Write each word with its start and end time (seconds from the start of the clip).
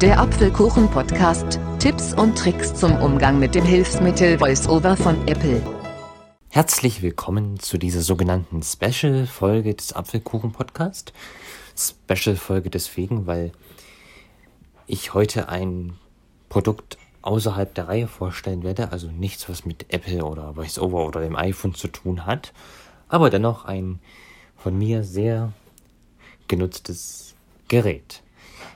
Der 0.00 0.18
Apfelkuchen-Podcast. 0.18 1.60
Tipps 1.78 2.14
und 2.14 2.38
Tricks 2.38 2.72
zum 2.72 2.96
Umgang 3.02 3.38
mit 3.38 3.54
dem 3.54 3.66
Hilfsmittel 3.66 4.40
VoiceOver 4.40 4.96
von 4.96 5.28
Apple. 5.28 5.62
Herzlich 6.48 7.02
willkommen 7.02 7.60
zu 7.60 7.76
dieser 7.76 8.00
sogenannten 8.00 8.62
Special-Folge 8.62 9.74
des 9.74 9.92
Apfelkuchen-Podcast. 9.92 11.12
Special-Folge 11.76 12.70
deswegen, 12.70 13.26
weil 13.26 13.52
ich 14.86 15.12
heute 15.12 15.50
ein 15.50 15.98
Produkt 16.48 16.96
außerhalb 17.20 17.74
der 17.74 17.88
Reihe 17.88 18.08
vorstellen 18.08 18.62
werde, 18.62 18.92
also 18.92 19.08
nichts, 19.08 19.50
was 19.50 19.66
mit 19.66 19.92
Apple 19.92 20.24
oder 20.24 20.56
VoiceOver 20.56 21.04
oder 21.04 21.20
dem 21.20 21.36
iPhone 21.36 21.74
zu 21.74 21.88
tun 21.88 22.24
hat, 22.24 22.54
aber 23.08 23.28
dennoch 23.28 23.66
ein 23.66 23.98
von 24.56 24.78
mir 24.78 25.04
sehr 25.04 25.52
genutztes 26.48 27.34
Gerät. 27.68 28.22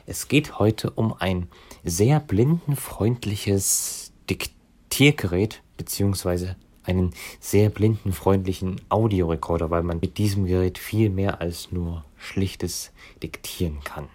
Es 0.06 0.28
geht 0.28 0.58
heute 0.58 0.90
um 0.90 1.14
ein 1.18 1.48
sehr 1.82 2.20
blindenfreundliches 2.20 4.12
Diktiergerät 4.28 5.62
beziehungsweise 5.78 6.56
einen 6.82 7.14
sehr 7.40 7.70
blindenfreundlichen 7.70 8.82
Audiorekorder, 8.90 9.70
weil 9.70 9.82
man 9.82 10.00
mit 10.00 10.18
diesem 10.18 10.44
Gerät 10.44 10.76
viel 10.76 11.08
mehr 11.08 11.40
als 11.40 11.72
nur 11.72 12.04
schlichtes 12.18 12.92
Diktieren 13.22 13.82
kann. 13.82 14.08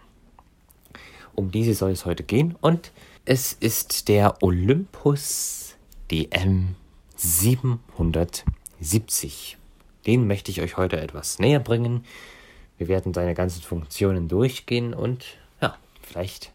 Um 1.34 1.50
diese 1.52 1.74
soll 1.74 1.90
es 1.92 2.06
heute 2.06 2.24
gehen 2.24 2.56
und 2.62 2.92
es 3.26 3.54
ist 3.54 4.10
der 4.10 4.44
Olympus 4.44 5.74
DM 6.12 6.76
770. 7.16 9.58
Den 10.06 10.28
möchte 10.28 10.52
ich 10.52 10.62
euch 10.62 10.78
heute 10.78 11.00
etwas 11.00 11.40
näher 11.40 11.60
bringen. 11.60 12.06
Wir 12.78 12.88
werden 12.88 13.12
seine 13.14 13.34
ganzen 13.34 13.64
Funktionen 13.64 14.28
durchgehen 14.28 14.94
und 14.94 15.39
vielleicht 16.10 16.52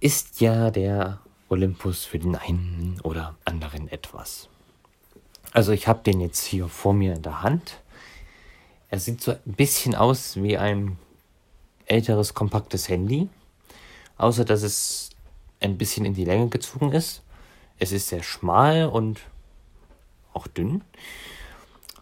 ist 0.00 0.40
ja 0.40 0.70
der 0.70 1.20
Olympus 1.50 2.04
für 2.04 2.18
den 2.18 2.34
einen 2.34 2.98
oder 3.02 3.36
anderen 3.44 3.88
etwas. 3.88 4.48
Also 5.52 5.72
ich 5.72 5.86
habe 5.86 6.02
den 6.02 6.20
jetzt 6.20 6.44
hier 6.44 6.68
vor 6.68 6.94
mir 6.94 7.14
in 7.14 7.22
der 7.22 7.42
Hand. 7.42 7.80
Er 8.88 8.98
sieht 8.98 9.20
so 9.20 9.32
ein 9.32 9.40
bisschen 9.44 9.94
aus 9.94 10.36
wie 10.36 10.56
ein 10.56 10.96
älteres 11.86 12.34
kompaktes 12.34 12.88
Handy, 12.88 13.28
außer 14.16 14.44
dass 14.44 14.62
es 14.62 15.10
ein 15.60 15.76
bisschen 15.76 16.06
in 16.06 16.14
die 16.14 16.24
Länge 16.24 16.48
gezogen 16.48 16.92
ist. 16.92 17.22
Es 17.78 17.92
ist 17.92 18.08
sehr 18.08 18.22
schmal 18.22 18.86
und 18.86 19.20
auch 20.32 20.46
dünn. 20.46 20.82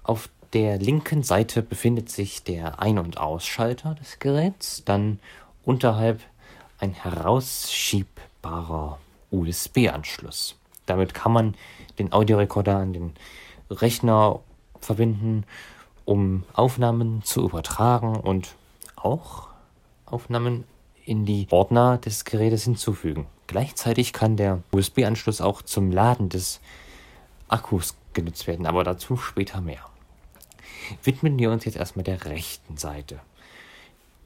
Auf 0.02 0.28
der 0.52 0.78
linken 0.78 1.22
Seite 1.22 1.62
befindet 1.62 2.10
sich 2.10 2.42
der 2.42 2.80
Ein- 2.80 2.98
und 2.98 3.18
Ausschalter 3.18 3.94
des 3.94 4.18
Geräts, 4.18 4.82
dann 4.84 5.18
unterhalb 5.68 6.22
ein 6.78 6.94
herausschiebbarer 6.94 8.98
USB-Anschluss. 9.30 10.56
Damit 10.86 11.12
kann 11.12 11.32
man 11.32 11.54
den 11.98 12.10
Audiorekorder 12.10 12.78
an 12.78 12.94
den 12.94 13.12
Rechner 13.70 14.40
verbinden, 14.80 15.44
um 16.06 16.44
Aufnahmen 16.54 17.22
zu 17.22 17.44
übertragen 17.44 18.16
und 18.16 18.54
auch 18.96 19.48
Aufnahmen 20.06 20.64
in 21.04 21.26
die 21.26 21.46
Ordner 21.50 21.98
des 21.98 22.24
Gerätes 22.24 22.64
hinzufügen. 22.64 23.26
Gleichzeitig 23.46 24.14
kann 24.14 24.38
der 24.38 24.62
USB-Anschluss 24.72 25.42
auch 25.42 25.60
zum 25.60 25.92
Laden 25.92 26.30
des 26.30 26.60
Akkus 27.48 27.94
genutzt 28.14 28.46
werden, 28.46 28.64
aber 28.64 28.84
dazu 28.84 29.18
später 29.18 29.60
mehr. 29.60 29.84
Widmen 31.04 31.38
wir 31.38 31.50
uns 31.50 31.66
jetzt 31.66 31.76
erstmal 31.76 32.04
der 32.04 32.24
rechten 32.24 32.78
Seite. 32.78 33.20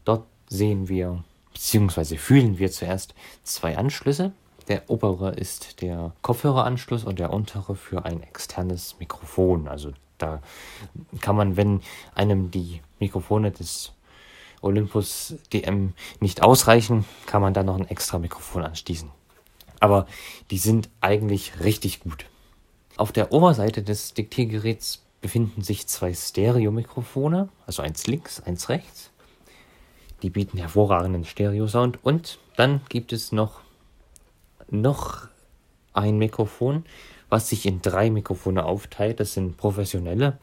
Dort 0.04 0.24
sehen 0.48 0.88
wir 0.88 1.24
bzw. 1.54 2.16
fühlen 2.16 2.58
wir 2.58 2.70
zuerst 2.70 3.14
zwei 3.42 3.76
Anschlüsse. 3.76 4.32
Der 4.68 4.88
obere 4.88 5.32
ist 5.32 5.82
der 5.82 6.12
Kopfhöreranschluss 6.22 7.04
und 7.04 7.18
der 7.18 7.32
untere 7.32 7.74
für 7.74 8.04
ein 8.04 8.22
externes 8.22 8.96
Mikrofon. 8.98 9.66
Also 9.66 9.92
da 10.18 10.40
kann 11.20 11.36
man, 11.36 11.56
wenn 11.56 11.80
einem 12.14 12.50
die 12.50 12.80
Mikrofone 13.00 13.50
des 13.50 13.92
Olympus 14.60 15.34
DM 15.52 15.94
nicht 16.20 16.42
ausreichen, 16.42 17.04
kann 17.26 17.42
man 17.42 17.54
da 17.54 17.62
noch 17.62 17.76
ein 17.76 17.88
extra 17.88 18.18
Mikrofon 18.18 18.62
anschließen. 18.62 19.10
Aber 19.80 20.06
die 20.50 20.58
sind 20.58 20.88
eigentlich 21.00 21.60
richtig 21.60 22.00
gut. 22.00 22.26
Auf 22.96 23.10
der 23.10 23.32
Oberseite 23.32 23.82
des 23.82 24.14
Diktiergeräts 24.14 25.02
befinden 25.20 25.62
sich 25.62 25.88
zwei 25.88 26.14
Stereo-Mikrofone, 26.14 27.48
also 27.66 27.82
eins 27.82 28.06
links, 28.06 28.40
eins 28.40 28.68
rechts. 28.68 29.10
Die 30.22 30.30
bieten 30.30 30.58
hervorragenden 30.58 31.24
Stereo-Sound 31.24 31.98
und 32.04 32.38
dann 32.56 32.80
gibt 32.88 33.12
es 33.12 33.32
noch 33.32 33.60
noch 34.70 35.28
ein 35.92 36.16
Mikrofon, 36.16 36.84
was 37.28 37.48
sich 37.48 37.66
in 37.66 37.82
drei 37.82 38.10
Mikrofone 38.10 38.64
aufteilt. 38.64 39.20
Das 39.20 39.34
sind 39.34 39.56
professionelle 39.56 40.38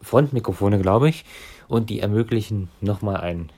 Frontmikrofone, 0.00 0.80
glaube 0.80 1.08
ich, 1.08 1.24
und 1.68 1.90
die 1.90 2.00
ermöglichen 2.00 2.70
nochmal 2.80 3.18
ein 3.18 3.50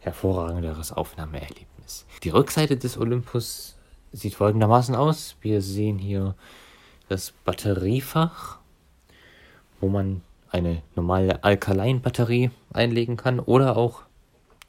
hervorragenderes 0.00 0.92
Aufnahmeerlebnis. 0.92 2.06
Die 2.22 2.30
Rückseite 2.30 2.76
des 2.76 2.98
Olympus 2.98 3.76
sieht 4.12 4.34
folgendermaßen 4.34 4.94
aus. 4.94 5.36
Wir 5.40 5.62
sehen 5.62 5.98
hier 5.98 6.34
das 7.08 7.32
Batteriefach, 7.44 8.58
wo 9.80 9.88
man 9.88 10.22
eine 10.50 10.82
normale 10.94 11.44
Alkaline-Batterie 11.44 12.50
einlegen 12.72 13.16
kann 13.16 13.40
oder 13.40 13.76
auch 13.76 14.02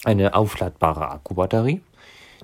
eine 0.04 0.36
aufladbare 0.36 1.10
Akkubatterie 1.10 1.82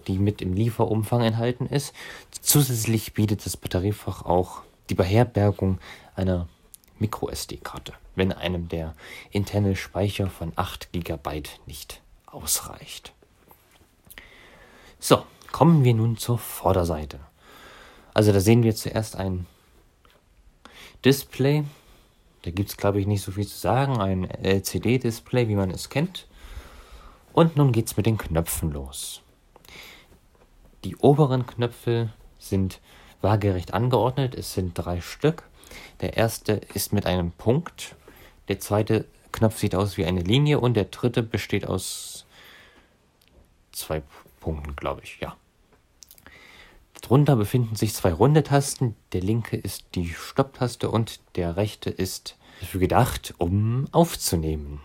die 0.07 0.17
mit 0.17 0.41
im 0.41 0.53
Lieferumfang 0.53 1.21
enthalten 1.21 1.67
ist. 1.67 1.93
Zusätzlich 2.41 3.13
bietet 3.13 3.45
das 3.45 3.57
Batteriefach 3.57 4.23
auch 4.23 4.61
die 4.89 4.95
Beherbergung 4.95 5.79
einer 6.15 6.47
MicroSD-Karte, 6.99 7.93
wenn 8.15 8.31
einem 8.31 8.69
der 8.69 8.95
interne 9.31 9.75
Speicher 9.75 10.27
von 10.27 10.53
8 10.55 10.91
GB 10.91 11.43
nicht 11.65 12.01
ausreicht. 12.25 13.13
So, 14.99 15.23
kommen 15.51 15.83
wir 15.83 15.93
nun 15.93 16.17
zur 16.17 16.37
Vorderseite. 16.37 17.19
Also 18.13 18.31
da 18.31 18.39
sehen 18.39 18.63
wir 18.63 18.75
zuerst 18.75 19.15
ein 19.15 19.45
Display. 21.05 21.65
Da 22.47 22.51
gibt 22.51 22.69
es, 22.69 22.77
glaube 22.77 23.01
ich, 23.01 23.07
nicht 23.07 23.23
so 23.23 23.33
viel 23.33 23.45
zu 23.45 23.57
sagen. 23.57 23.99
Ein 23.99 24.23
LCD-Display, 24.23 25.49
wie 25.49 25.55
man 25.55 25.69
es 25.69 25.89
kennt. 25.89 26.27
Und 27.33 27.57
nun 27.57 27.73
geht 27.73 27.87
es 27.87 27.97
mit 27.97 28.05
den 28.05 28.17
Knöpfen 28.17 28.71
los. 28.71 29.21
Die 30.85 30.95
oberen 30.95 31.45
Knöpfe 31.45 32.13
sind 32.39 32.79
waagerecht 33.19 33.73
angeordnet. 33.73 34.33
Es 34.33 34.53
sind 34.53 34.75
drei 34.75 35.01
Stück. 35.01 35.43
Der 35.99 36.15
erste 36.15 36.53
ist 36.73 36.93
mit 36.93 37.05
einem 37.05 37.31
Punkt. 37.31 37.97
Der 38.47 38.61
zweite 38.61 39.03
Knopf 39.33 39.57
sieht 39.57 39.75
aus 39.75 39.97
wie 39.97 40.05
eine 40.05 40.21
Linie 40.21 40.61
und 40.61 40.75
der 40.75 40.85
dritte 40.85 41.23
besteht 41.23 41.67
aus 41.67 42.25
zwei 43.73 44.01
Punkten, 44.39 44.73
glaube 44.77 45.01
ich, 45.03 45.19
ja. 45.19 45.35
Drunter 47.01 47.35
befinden 47.35 47.75
sich 47.75 47.93
zwei 47.93 48.13
runde 48.13 48.43
Tasten. 48.43 48.95
Der 49.11 49.21
linke 49.21 49.57
ist 49.57 49.83
die 49.95 50.13
Stopptaste 50.13 50.89
und 50.89 51.19
der 51.35 51.57
rechte 51.57 51.89
ist 51.89 52.36
dafür 52.59 52.79
gedacht, 52.79 53.33
um 53.37 53.87
aufzunehmen. 53.91 54.81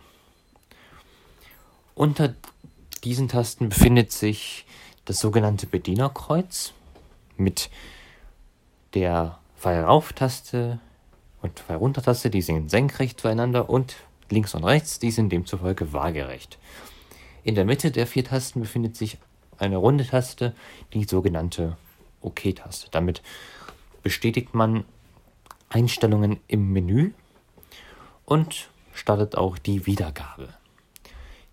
Unter 1.94 2.34
diesen 3.05 3.28
Tasten 3.28 3.69
befindet 3.69 4.12
sich 4.12 4.65
das 5.05 5.19
sogenannte 5.19 5.66
Bedienerkreuz 5.66 6.72
mit 7.37 7.71
der 8.94 9.38
Pfeil-Rauf-Taste 9.59 10.78
und 11.41 11.59
Pfeil-Runter-Taste, 11.59 12.31
die 12.31 12.43
sind 12.43 12.71
senkrecht 12.71 13.21
zueinander 13.21 13.69
und 13.69 13.97
links 14.31 14.55
und 14.55 14.64
rechts, 14.64 14.99
die 14.99 15.11
sind 15.11 15.31
demzufolge 15.31 15.93
waagerecht. 15.93 16.58
In 17.44 17.55
der 17.55 17.64
Mitte 17.64 17.91
der 17.91 18.06
vier 18.06 18.25
Tasten 18.25 18.61
befindet 18.61 18.97
sich 18.97 19.19
eine 19.58 19.76
runde 19.76 20.06
Taste, 20.06 20.55
die 20.94 21.05
sogenannte 21.05 21.76
OK-Taste. 22.20 22.88
Damit 22.91 23.23
bestätigt 24.02 24.55
man 24.55 24.85
Einstellungen 25.69 26.41
im 26.47 26.73
Menü 26.73 27.12
und 28.25 28.69
startet 28.93 29.37
auch 29.37 29.59
die 29.59 29.87
Wiedergabe. 29.87 30.49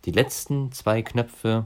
Die 0.05 0.11
letzten 0.11 0.71
zwei 0.71 1.01
Knöpfe 1.01 1.65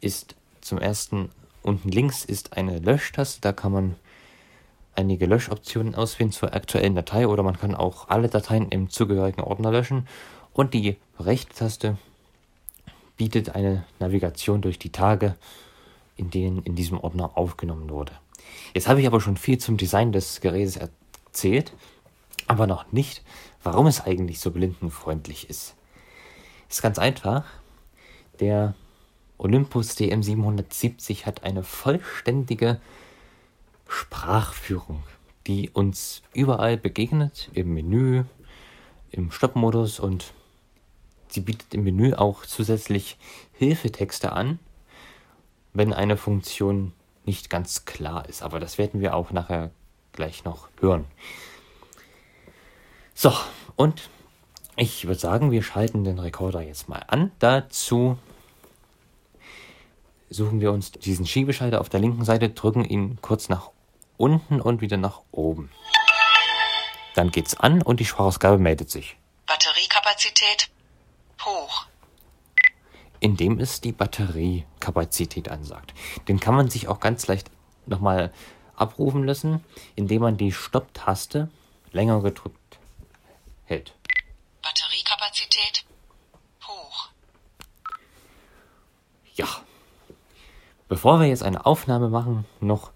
ist 0.00 0.34
zum 0.60 0.78
ersten 0.78 1.30
unten 1.62 1.88
links 1.90 2.24
ist 2.24 2.56
eine 2.56 2.78
Löschtaste, 2.78 3.40
da 3.40 3.52
kann 3.52 3.72
man 3.72 3.96
einige 4.94 5.26
Löschoptionen 5.26 5.94
auswählen 5.94 6.32
zur 6.32 6.54
aktuellen 6.54 6.94
Datei 6.94 7.26
oder 7.26 7.42
man 7.42 7.58
kann 7.58 7.74
auch 7.74 8.08
alle 8.08 8.28
Dateien 8.28 8.70
im 8.70 8.88
zugehörigen 8.88 9.42
Ordner 9.42 9.70
löschen. 9.70 10.08
Und 10.52 10.74
die 10.74 10.96
rechte 11.20 11.54
Taste 11.54 11.98
bietet 13.16 13.54
eine 13.54 13.84
Navigation 13.98 14.62
durch 14.62 14.78
die 14.78 14.90
Tage, 14.90 15.34
in 16.16 16.30
denen 16.30 16.62
in 16.62 16.76
diesem 16.76 16.98
Ordner 16.98 17.36
aufgenommen 17.36 17.90
wurde. 17.90 18.12
Jetzt 18.74 18.88
habe 18.88 19.00
ich 19.00 19.06
aber 19.06 19.20
schon 19.20 19.36
viel 19.36 19.58
zum 19.58 19.76
Design 19.76 20.12
des 20.12 20.40
Gerätes 20.40 20.76
erzählt, 20.76 21.72
aber 22.46 22.66
noch 22.66 22.90
nicht, 22.92 23.22
warum 23.66 23.88
es 23.88 24.00
eigentlich 24.00 24.38
so 24.38 24.52
blindenfreundlich 24.52 25.50
ist. 25.50 25.74
Ist 26.68 26.82
ganz 26.82 26.98
einfach. 26.98 27.44
Der 28.38 28.74
Olympus 29.38 29.96
DM770 29.96 31.26
hat 31.26 31.42
eine 31.42 31.64
vollständige 31.64 32.80
Sprachführung, 33.88 35.02
die 35.48 35.70
uns 35.70 36.22
überall 36.32 36.76
begegnet, 36.76 37.50
im 37.54 37.74
Menü, 37.74 38.22
im 39.10 39.32
Stoppmodus 39.32 39.98
und 39.98 40.32
sie 41.28 41.40
bietet 41.40 41.74
im 41.74 41.82
Menü 41.82 42.14
auch 42.14 42.46
zusätzlich 42.46 43.18
Hilfetexte 43.52 44.32
an, 44.32 44.60
wenn 45.72 45.92
eine 45.92 46.16
Funktion 46.16 46.92
nicht 47.24 47.50
ganz 47.50 47.84
klar 47.84 48.28
ist. 48.28 48.42
Aber 48.42 48.60
das 48.60 48.78
werden 48.78 49.00
wir 49.00 49.14
auch 49.16 49.32
nachher 49.32 49.72
gleich 50.12 50.44
noch 50.44 50.68
hören. 50.80 51.04
So, 53.18 53.32
und 53.76 54.10
ich 54.76 55.06
würde 55.06 55.18
sagen, 55.18 55.50
wir 55.50 55.62
schalten 55.62 56.04
den 56.04 56.18
Rekorder 56.18 56.60
jetzt 56.60 56.86
mal 56.90 57.02
an. 57.08 57.32
Dazu 57.38 58.18
suchen 60.28 60.60
wir 60.60 60.70
uns 60.70 60.92
diesen 60.92 61.26
Schiebeschalter 61.26 61.80
auf 61.80 61.88
der 61.88 62.00
linken 62.00 62.26
Seite, 62.26 62.50
drücken 62.50 62.84
ihn 62.84 63.18
kurz 63.22 63.48
nach 63.48 63.70
unten 64.18 64.60
und 64.60 64.82
wieder 64.82 64.98
nach 64.98 65.22
oben. 65.32 65.70
Dann 67.14 67.30
geht's 67.30 67.58
an 67.58 67.80
und 67.80 68.00
die 68.00 68.04
Sprachausgabe 68.04 68.58
meldet 68.58 68.90
sich. 68.90 69.16
Batteriekapazität 69.46 70.68
hoch. 71.42 71.86
Indem 73.20 73.58
es 73.60 73.80
die 73.80 73.92
Batteriekapazität 73.92 75.48
ansagt. 75.48 75.94
Den 76.28 76.38
kann 76.38 76.54
man 76.54 76.68
sich 76.68 76.86
auch 76.88 77.00
ganz 77.00 77.26
leicht 77.28 77.50
nochmal 77.86 78.30
abrufen 78.74 79.24
lassen, 79.24 79.64
indem 79.94 80.20
man 80.20 80.36
die 80.36 80.52
Stopp-Taste 80.52 81.48
länger 81.92 82.20
gedrückt 82.20 82.58
hält. 83.66 83.94
Batteriekapazität 84.62 85.84
hoch. 86.66 87.10
Ja. 89.34 89.46
Bevor 90.88 91.20
wir 91.20 91.26
jetzt 91.26 91.42
eine 91.42 91.66
Aufnahme 91.66 92.08
machen, 92.08 92.46
noch 92.60 92.92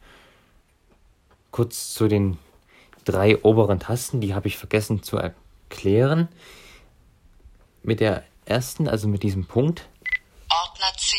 kurz 1.50 1.93
zu 1.93 2.08
den 2.08 2.38
drei 3.05 3.43
oberen 3.43 3.81
Tasten, 3.81 4.20
die 4.20 4.34
habe 4.34 4.49
ich 4.49 4.56
vergessen 4.56 5.02
zu 5.02 5.17
erklären. 5.17 6.28
Mit 7.82 8.00
der 8.00 8.25
ersten, 8.44 8.88
also 8.88 9.08
mit 9.08 9.22
diesem 9.22 9.46
Punkt. 9.46 9.88
Ordner 10.50 10.96
C, 10.96 11.17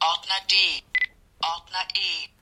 Ordner 0.00 0.40
D, 0.50 0.82
Ordner 1.42 1.86
E. 1.94 2.39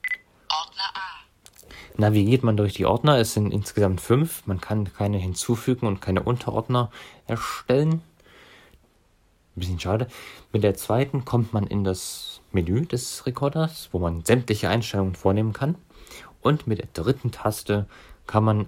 Navigiert 1.99 2.43
man 2.43 2.55
durch 2.55 2.75
die 2.75 2.85
Ordner, 2.85 3.17
es 3.17 3.33
sind 3.33 3.51
insgesamt 3.51 3.99
fünf, 3.99 4.47
man 4.47 4.61
kann 4.61 4.85
keine 4.93 5.17
hinzufügen 5.17 5.85
und 5.85 5.99
keine 5.99 6.23
Unterordner 6.23 6.91
erstellen. 7.27 7.95
Ein 7.95 9.59
bisschen 9.59 9.81
schade. 9.81 10.07
Mit 10.53 10.63
der 10.63 10.75
zweiten 10.75 11.25
kommt 11.25 11.51
man 11.51 11.67
in 11.67 11.83
das 11.83 12.39
Menü 12.53 12.85
des 12.85 13.25
Recorders, 13.25 13.89
wo 13.91 13.99
man 13.99 14.23
sämtliche 14.23 14.69
Einstellungen 14.69 15.13
vornehmen 15.13 15.51
kann. 15.51 15.75
Und 16.39 16.67
mit 16.67 16.79
der 16.79 16.87
dritten 16.93 17.33
Taste 17.33 17.85
kann 18.27 18.45
man 18.45 18.67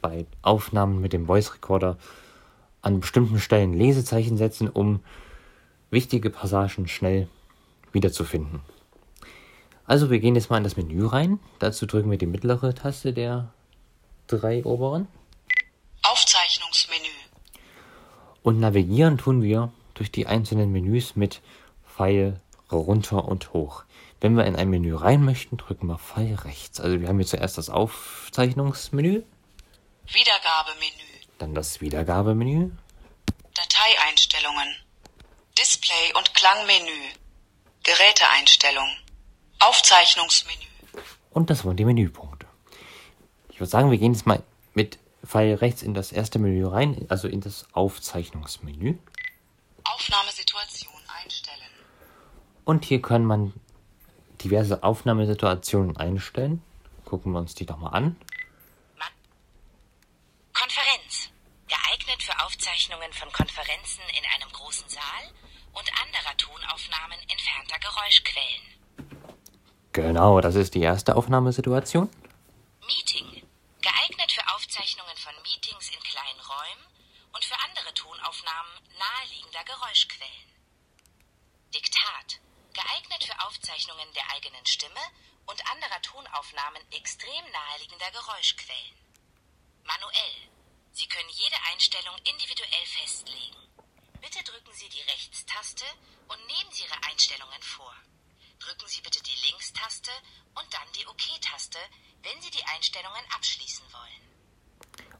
bei 0.00 0.24
Aufnahmen 0.42 1.00
mit 1.00 1.12
dem 1.12 1.26
Voice 1.26 1.54
Recorder 1.54 1.98
an 2.80 3.00
bestimmten 3.00 3.40
Stellen 3.40 3.74
Lesezeichen 3.74 4.36
setzen, 4.36 4.68
um 4.68 5.00
wichtige 5.90 6.30
Passagen 6.30 6.86
schnell 6.86 7.26
wiederzufinden. 7.90 8.60
Also 9.86 10.10
wir 10.10 10.20
gehen 10.20 10.34
jetzt 10.34 10.50
mal 10.50 10.58
in 10.58 10.64
das 10.64 10.76
Menü 10.76 11.06
rein. 11.06 11.40
Dazu 11.58 11.86
drücken 11.86 12.10
wir 12.10 12.18
die 12.18 12.26
mittlere 12.26 12.74
Taste 12.74 13.12
der 13.12 13.52
drei 14.26 14.64
oberen. 14.64 15.08
Aufzeichnungsmenü. 16.02 17.08
Und 18.42 18.60
navigieren 18.60 19.18
tun 19.18 19.42
wir 19.42 19.72
durch 19.94 20.10
die 20.10 20.26
einzelnen 20.26 20.72
Menüs 20.72 21.16
mit 21.16 21.40
Pfeil 21.86 22.40
runter 22.70 23.26
und 23.26 23.52
hoch. 23.52 23.84
Wenn 24.20 24.36
wir 24.36 24.44
in 24.46 24.56
ein 24.56 24.70
Menü 24.70 24.94
rein 24.94 25.24
möchten, 25.24 25.56
drücken 25.56 25.86
wir 25.88 25.98
Pfeil 25.98 26.34
rechts. 26.36 26.80
Also 26.80 27.00
wir 27.00 27.08
haben 27.08 27.18
hier 27.18 27.26
zuerst 27.26 27.58
das 27.58 27.70
Aufzeichnungsmenü, 27.70 29.22
Wiedergabemenü. 30.06 31.08
dann 31.38 31.54
das 31.54 31.80
Wiedergabemenü, 31.80 32.70
Dateieinstellungen. 33.54 34.68
Display- 35.58 36.14
und 36.16 36.34
Klangmenü. 36.34 36.98
Geräteeinstellung. 37.82 38.88
Aufzeichnungsmenü. 39.68 40.66
und 41.30 41.50
das 41.50 41.64
waren 41.64 41.76
die 41.76 41.84
Menüpunkte. 41.84 42.46
Ich 43.50 43.60
würde 43.60 43.70
sagen, 43.70 43.90
wir 43.90 43.98
gehen 43.98 44.12
jetzt 44.12 44.26
mal 44.26 44.42
mit 44.74 44.98
Pfeil 45.24 45.54
rechts 45.54 45.82
in 45.82 45.94
das 45.94 46.10
erste 46.12 46.38
Menü 46.38 46.66
rein, 46.66 47.06
also 47.08 47.28
in 47.28 47.40
das 47.40 47.66
Aufzeichnungsmenü. 47.72 48.98
Aufnahmesituation 49.84 51.00
einstellen. 51.22 51.70
Und 52.64 52.84
hier 52.84 53.00
kann 53.00 53.24
man 53.24 53.52
diverse 54.42 54.82
Aufnahmesituationen 54.82 55.96
einstellen. 55.96 56.62
Gucken 57.04 57.32
wir 57.32 57.38
uns 57.38 57.54
die 57.54 57.66
doch 57.66 57.76
mal 57.78 57.90
an. 57.90 58.16
Konferenz. 60.52 61.30
Geeignet 61.68 62.22
für 62.22 62.44
Aufzeichnungen 62.44 63.12
von 63.12 63.30
Konferenzen 63.32 64.02
in 64.10 64.24
einem 64.34 64.52
großen 64.52 64.88
Saal 64.88 65.24
und 65.72 65.90
anderer 66.02 66.36
Tonaufnahmen 66.36 67.18
entfernter 67.30 67.78
Geräuschquellen. 67.80 68.72
Genau, 69.92 70.40
das 70.40 70.54
ist 70.54 70.74
die 70.74 70.80
erste 70.80 71.16
Aufnahmesituation. 71.16 72.08
Meeting. 72.86 73.46
Geeignet 73.82 74.32
für 74.32 74.54
Aufzeichnungen 74.54 75.16
von 75.18 75.34
Meetings 75.42 75.90
in 75.90 76.00
kleinen 76.00 76.40
Räumen 76.40 76.86
und 77.34 77.44
für 77.44 77.58
andere 77.60 77.92
Tonaufnahmen 77.92 78.72
naheliegender 78.98 79.64
Geräuschquellen. 79.64 80.48
Diktat. 81.74 82.40
Geeignet 82.72 83.24
für 83.24 83.38
Aufzeichnungen 83.44 84.08
der 84.14 84.24
eigenen 84.34 84.64
Stimme 84.64 85.00
und 85.44 85.60
anderer 85.70 86.00
Tonaufnahmen 86.00 86.80
extrem 86.92 87.44
naheliegender 87.52 88.10
Geräuschquellen. 88.12 88.96
Manuell. 89.84 90.36
Sie 90.92 91.06
können 91.06 91.28
jede 91.28 91.56
Einstellung 91.70 92.16
individuell 92.24 92.86
festlegen. 92.86 93.60
Bitte 94.22 94.42
drücken 94.42 94.72
Sie 94.72 94.88
die 94.88 95.02
Rechtstaste 95.02 95.84
und 96.28 96.40
nehmen 96.46 96.72
Sie 96.72 96.84
Ihre 96.84 97.02
Einstellungen 97.10 97.62
vor. 97.62 97.94
Drücken 98.64 98.86
Sie 98.86 99.00
bitte 99.00 99.20
die 99.22 99.50
Linkstaste 99.50 100.10
und 100.54 100.66
dann 100.72 100.86
die 100.96 101.06
OK-Taste, 101.06 101.78
wenn 102.22 102.40
Sie 102.40 102.50
die 102.50 102.64
Einstellungen 102.64 103.24
abschließen 103.34 103.84
wollen. 103.92 104.22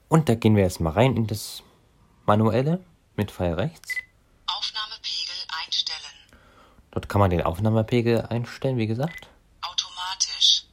Und 0.07 0.29
da 0.29 0.35
gehen 0.35 0.55
wir 0.55 0.63
jetzt 0.63 0.79
mal 0.79 0.93
rein 0.93 1.17
in 1.17 1.27
das 1.27 1.61
manuelle 2.25 2.85
mit 3.15 3.31
Pfeil 3.31 3.55
rechts. 3.55 3.89
Aufnahmepegel 4.47 5.35
einstellen. 5.65 6.17
Dort 6.91 7.09
kann 7.09 7.19
man 7.19 7.31
den 7.31 7.41
Aufnahmepegel 7.41 8.21
einstellen, 8.21 8.77
wie 8.77 8.87
gesagt. 8.87 9.27
Automatisch. 9.61 10.63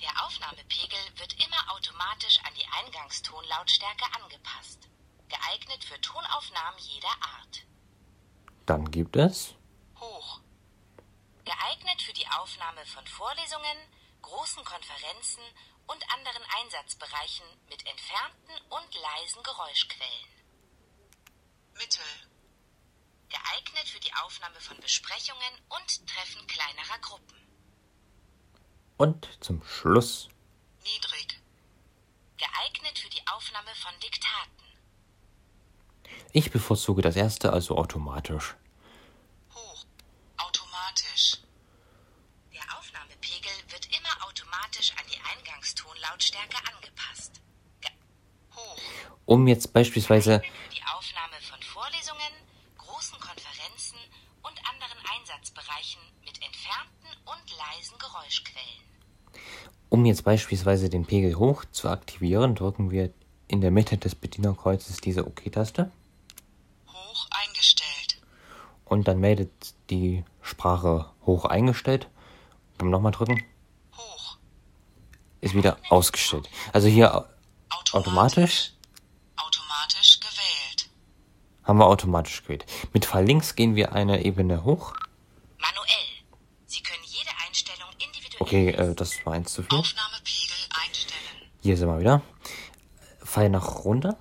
Der 0.00 0.24
Aufnahmepegel 0.24 0.98
wird 1.16 1.34
immer 1.34 1.74
automatisch 1.74 2.38
an 2.44 2.54
die 2.54 2.66
Eingangstonlautstärke 2.80 4.04
angepasst. 4.22 4.88
Geeignet 5.28 5.84
für 5.84 6.00
Tonaufnahmen 6.00 6.78
jeder 6.78 7.08
Art. 7.08 7.66
Dann 8.64 8.90
gibt 8.90 9.16
es. 9.16 9.57
Geeignet 11.58 12.02
für 12.02 12.12
die 12.12 12.26
Aufnahme 12.28 12.84
von 12.86 13.06
Vorlesungen, 13.06 13.78
großen 14.22 14.64
Konferenzen 14.64 15.42
und 15.86 16.04
anderen 16.12 16.42
Einsatzbereichen 16.60 17.46
mit 17.68 17.84
entfernten 17.86 18.52
und 18.70 18.94
leisen 18.94 19.42
Geräuschquellen. 19.42 20.28
Mittel. 21.74 22.04
Geeignet 23.28 23.88
für 23.88 24.00
die 24.00 24.14
Aufnahme 24.14 24.60
von 24.60 24.78
Besprechungen 24.80 25.54
und 25.68 26.06
Treffen 26.08 26.46
kleinerer 26.46 26.98
Gruppen. 27.00 27.36
und 28.96 29.28
zum 29.40 29.62
Schluss 29.64 30.28
Niedrig. 30.82 31.40
Geeignet 32.36 32.98
für 32.98 33.10
die 33.10 33.26
Aufnahme 33.28 33.74
von 33.74 33.92
Diktaten. 34.00 34.64
ich 36.32 36.50
bevorzuge 36.50 37.02
das 37.02 37.16
erste, 37.16 37.52
also 37.52 37.76
automatisch. 37.76 38.54
Hoch. 39.54 39.84
Automatisch. 40.36 41.38
Der 42.52 42.78
Aufnahmepegel 42.78 43.52
wird 43.68 43.86
immer 43.86 44.26
automatisch 44.26 44.92
an 44.92 45.04
die 45.12 45.20
Eingangstonlautstärke 45.36 46.56
angepasst. 46.74 47.40
Ge 47.80 47.90
Hoch. 48.56 48.78
Um 49.28 49.46
jetzt 49.46 49.74
beispielsweise 49.74 50.40
die 50.72 50.80
Aufnahme 50.96 51.34
von 51.42 51.60
Vorlesungen, 51.60 52.32
großen 52.78 53.20
Konferenzen 53.20 53.98
und 54.42 54.58
anderen 54.72 54.96
Einsatzbereichen 55.14 56.00
mit 56.24 56.40
entfernten 56.42 57.10
und 57.26 57.58
leisen 57.58 57.98
Geräuschquellen. 57.98 58.80
Um 59.90 60.06
jetzt 60.06 60.24
beispielsweise 60.24 60.88
den 60.88 61.04
Pegel 61.04 61.34
hoch 61.34 61.66
zu 61.72 61.90
aktivieren, 61.90 62.54
drücken 62.54 62.90
wir 62.90 63.12
in 63.48 63.60
der 63.60 63.70
Mitte 63.70 63.98
des 63.98 64.14
Bedienerkreuzes 64.14 64.96
diese 64.96 65.26
OK-Taste 65.26 65.90
Hoch 66.90 67.26
eingestellt. 67.30 68.22
und 68.86 69.08
dann 69.08 69.20
meldet 69.20 69.74
die 69.90 70.24
Sprache 70.40 71.10
hoch 71.26 71.44
eingestellt. 71.44 72.08
Beim 72.78 72.88
nochmal 72.88 73.12
drücken 73.12 73.44
Hoch. 73.94 74.38
ist 75.42 75.52
wieder 75.54 75.76
ausgestellt. 75.90 76.48
Also 76.72 76.88
hier 76.88 77.28
automatisch. 77.92 78.72
Haben 81.68 81.78
wir 81.78 81.86
automatisch 81.86 82.42
gewählt. 82.42 82.66
Mit 82.92 83.04
Pfeil 83.04 83.26
links 83.26 83.54
gehen 83.54 83.76
wir 83.76 83.92
eine 83.92 84.24
Ebene 84.24 84.64
hoch 84.64 84.94
Okay, 88.48 88.70
äh, 88.70 88.94
das 88.94 89.26
war 89.26 89.34
eins 89.34 89.52
zu 89.52 89.62
viel. 89.62 89.78
Aufnahmepegel 89.78 90.56
einstellen. 90.82 91.50
Hier 91.60 91.76
sind 91.76 91.88
wir 91.88 92.00
wieder. 92.00 92.22
Pfeil 93.22 93.50
nach 93.50 93.84
runter. 93.84 94.16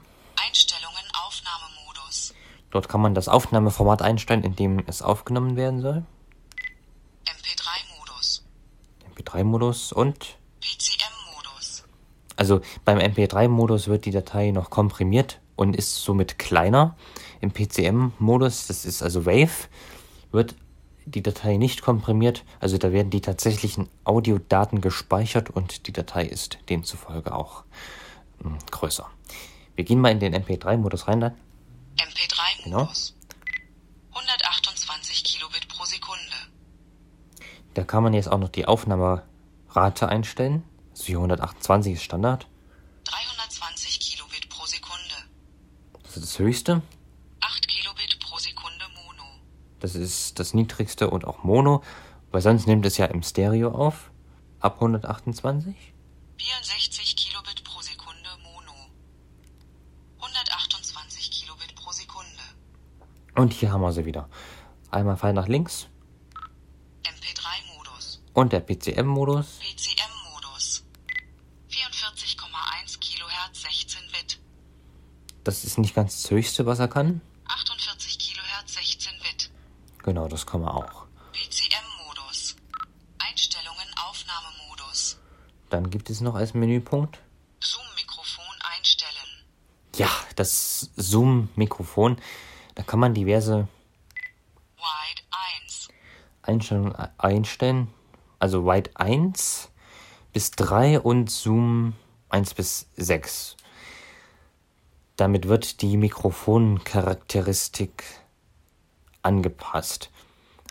Einstellungen 0.45 1.05
Aufnahmemodus. 1.25 2.33
Dort 2.71 2.89
kann 2.89 2.99
man 2.99 3.15
das 3.15 3.29
Aufnahmeformat 3.29 4.01
einstellen, 4.01 4.43
in 4.43 4.55
dem 4.55 4.83
es 4.87 5.01
aufgenommen 5.01 5.55
werden 5.55 5.81
soll. 5.81 6.03
MP3-Modus. 7.25 8.43
MP3-Modus 9.15 9.93
und 9.93 10.37
PCM-Modus. 10.59 11.85
also 12.35 12.59
beim 12.83 12.97
MP3-Modus 12.97 13.87
wird 13.87 14.05
die 14.05 14.11
Datei 14.11 14.51
noch 14.51 14.69
komprimiert 14.69 15.39
und 15.55 15.75
ist 15.75 16.03
somit 16.03 16.39
kleiner. 16.39 16.97
Im 17.41 17.51
PCM-Modus, 17.51 18.67
das 18.67 18.85
ist 18.85 19.01
also 19.01 19.25
Wave, 19.25 19.67
wird 20.31 20.55
die 21.05 21.23
Datei 21.23 21.57
nicht 21.57 21.81
komprimiert. 21.81 22.43
Also 22.59 22.77
da 22.77 22.91
werden 22.91 23.09
die 23.09 23.21
tatsächlichen 23.21 23.89
Audiodaten 24.03 24.81
gespeichert 24.81 25.49
und 25.49 25.87
die 25.87 25.93
Datei 25.93 26.25
ist 26.25 26.57
demzufolge 26.69 27.33
auch 27.33 27.63
mh, 28.39 28.57
größer. 28.71 29.09
Wir 29.75 29.85
gehen 29.85 30.01
mal 30.01 30.11
in 30.11 30.19
den 30.19 30.35
MP3-Modus 30.35 31.07
rein 31.07 31.21
dann. 31.21 31.33
MP3-Modus. 31.97 33.15
128 34.11 35.23
Kilobit 35.23 35.67
pro 35.67 35.85
Sekunde. 35.85 36.21
Da 37.75 37.83
kann 37.83 38.03
man 38.03 38.13
jetzt 38.13 38.27
auch 38.27 38.39
noch 38.39 38.49
die 38.49 38.65
Aufnahmerate 38.65 40.09
einstellen. 40.09 40.63
Also 40.89 41.05
hier 41.05 41.17
128 41.17 41.93
ist 41.93 42.03
Standard. 42.03 42.47
320 43.05 43.99
Kilobit 43.99 44.49
pro 44.49 44.65
Sekunde. 44.65 45.15
Das 46.01 46.17
ist 46.17 46.23
das 46.23 46.39
höchste. 46.39 46.81
8 47.39 47.67
Kilobit 47.67 48.19
pro 48.19 48.37
Sekunde 48.39 48.85
Mono. 48.95 49.39
Das 49.87 49.95
ist 49.95 50.37
das 50.37 50.53
niedrigste 50.53 51.09
und 51.09 51.23
auch 51.23 51.45
Mono, 51.45 51.81
weil 52.31 52.41
sonst 52.41 52.67
nimmt 52.67 52.85
es 52.85 52.97
ja 52.97 53.05
im 53.05 53.23
Stereo 53.23 53.71
auf. 53.71 54.11
Ab 54.59 54.73
128. 54.81 55.73
64 56.37 57.15
Kilobit 57.15 57.63
pro 57.63 57.79
Sekunde 57.79 58.27
Mono. 58.43 58.73
128 60.19 61.31
Kilobit 61.31 61.73
pro 61.75 61.89
Sekunde. 61.93 62.27
Und 63.35 63.53
hier 63.53 63.71
haben 63.71 63.79
wir 63.79 63.93
sie 63.93 64.03
wieder. 64.03 64.27
Einmal 64.91 65.15
Pfeil 65.15 65.31
nach 65.31 65.47
links 65.47 65.87
MP3-Modus. 67.03 68.21
und 68.33 68.51
der 68.51 68.59
PCM-Modus. 68.59 69.59
PCM-Modus. 69.59 70.83
44,1 71.69 72.99
Kilohertz 72.99 73.61
16 73.61 74.01
Bit. 74.11 74.39
Das 75.45 75.63
ist 75.63 75.77
nicht 75.77 75.95
ganz 75.95 76.21
das 76.23 76.29
höchste, 76.31 76.65
was 76.65 76.79
er 76.79 76.89
kann. 76.89 77.21
48 77.47 78.19
Kilohertz 78.19 78.73
16 78.73 79.13
Bit. 79.23 79.49
Genau, 80.07 80.27
das 80.29 80.45
kann 80.45 80.61
man 80.61 80.69
auch. 80.69 81.05
PCM-Modus. 81.33 82.55
Einstellungen 83.19 83.89
Aufnahmemodus. 84.07 85.19
Dann 85.69 85.89
gibt 85.89 86.09
es 86.09 86.21
noch 86.21 86.35
als 86.35 86.53
Menüpunkt. 86.53 87.19
Zoom-Mikrofon 87.59 88.45
einstellen. 88.61 89.43
Ja, 89.97 90.09
das 90.37 90.91
Zoom-Mikrofon. 90.95 92.21
Da 92.75 92.83
kann 92.83 93.01
man 93.01 93.15
diverse 93.15 93.67
Wide 94.77 95.23
1. 95.65 95.89
Einstellungen 96.41 96.95
einstellen. 97.17 97.93
Also 98.39 98.65
Wide 98.65 98.91
1 98.95 99.69
bis 100.31 100.51
3 100.51 101.01
und 101.01 101.29
Zoom 101.29 101.95
1 102.29 102.53
bis 102.53 102.87
6. 102.95 103.57
Damit 105.17 105.49
wird 105.49 105.81
die 105.81 105.97
Mikrofoncharakteristik 105.97 108.05
angepasst. 109.21 110.09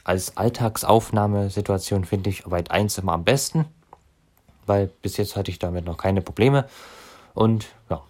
Als 0.04 0.36
Alltagsaufnahmesituation 0.36 2.04
finde 2.04 2.30
ich 2.30 2.46
Wide 2.46 2.70
1 2.70 2.98
immer 2.98 3.12
am 3.12 3.24
besten, 3.24 3.66
weil 4.66 4.86
bis 4.86 5.16
jetzt 5.16 5.36
hatte 5.36 5.50
ich 5.50 5.58
damit 5.58 5.84
noch 5.84 5.96
keine 5.96 6.22
Probleme. 6.22 6.68
Und 7.34 7.66
ja, 7.90 8.02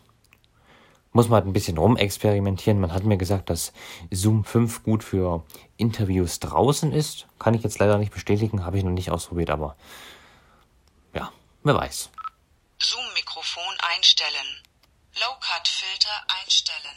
muss 1.13 1.29
man 1.29 1.37
halt 1.37 1.47
ein 1.47 1.55
bisschen 1.55 1.79
rumexperimentieren. 1.79 2.79
Man 2.79 2.93
hat 2.93 3.05
mir 3.05 3.17
gesagt, 3.17 3.49
dass 3.49 3.73
Zoom 4.11 4.45
5 4.45 4.83
gut 4.83 5.03
für 5.03 5.43
Interviews 5.79 6.41
draußen 6.41 6.93
ist. 6.93 7.27
Kann 7.39 7.55
ich 7.55 7.63
jetzt 7.63 7.79
leider 7.79 7.97
nicht 7.97 8.13
bestätigen, 8.13 8.65
habe 8.67 8.77
ich 8.77 8.85
noch 8.85 8.91
nicht 8.91 9.11
ausprobiert, 9.11 9.49
aber 9.49 9.77
ja, 11.15 11.33
wer 11.65 11.75
weiß. 11.75 12.11
Zoom-Mikrofon 12.79 13.75
einstellen. 13.97 14.63
Low-Cut-Filter 15.15 16.11
einstellen. 16.43 16.97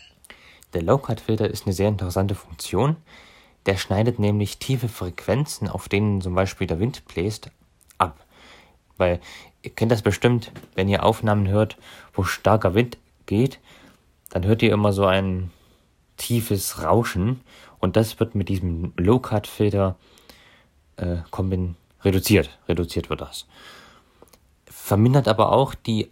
Der 0.74 0.82
Low-Cut-Filter 0.82 1.50
ist 1.50 1.66
eine 1.66 1.74
sehr 1.74 1.88
interessante 1.88 2.36
Funktion. 2.36 2.98
Der 3.70 3.78
schneidet 3.78 4.18
nämlich 4.18 4.58
tiefe 4.58 4.88
Frequenzen, 4.90 5.68
auf 5.70 5.88
denen 5.88 6.22
zum 6.22 6.34
Beispiel 6.34 6.66
der 6.66 6.80
Wind 6.80 7.06
bläst, 7.06 7.52
ab. 8.00 8.26
Weil 8.98 9.20
ihr 9.62 9.70
kennt 9.70 9.92
das 9.92 10.02
bestimmt, 10.02 10.52
wenn 10.74 10.90
ihr 10.90 11.04
Aufnahmen 11.04 11.48
hört, 11.48 11.78
wo 12.14 12.24
starker 12.24 12.74
Wind 12.74 12.98
geht, 13.28 13.60
dann 14.32 14.44
hört 14.44 14.64
ihr 14.64 14.74
immer 14.74 14.92
so 14.92 15.06
ein 15.06 15.52
tiefes 16.18 16.82
Rauschen 16.82 17.42
und 17.78 17.96
das 17.96 18.20
wird 18.20 18.34
mit 18.34 18.50
diesem 18.50 18.92
Low-Cut-Filter 18.98 19.98
äh, 20.96 21.18
reduziert. 22.02 22.58
Reduziert 22.68 23.12
wird 23.12 23.22
das. 23.22 23.46
Vermindert 24.66 25.28
aber 25.28 25.52
auch 25.52 25.76
die 25.76 26.10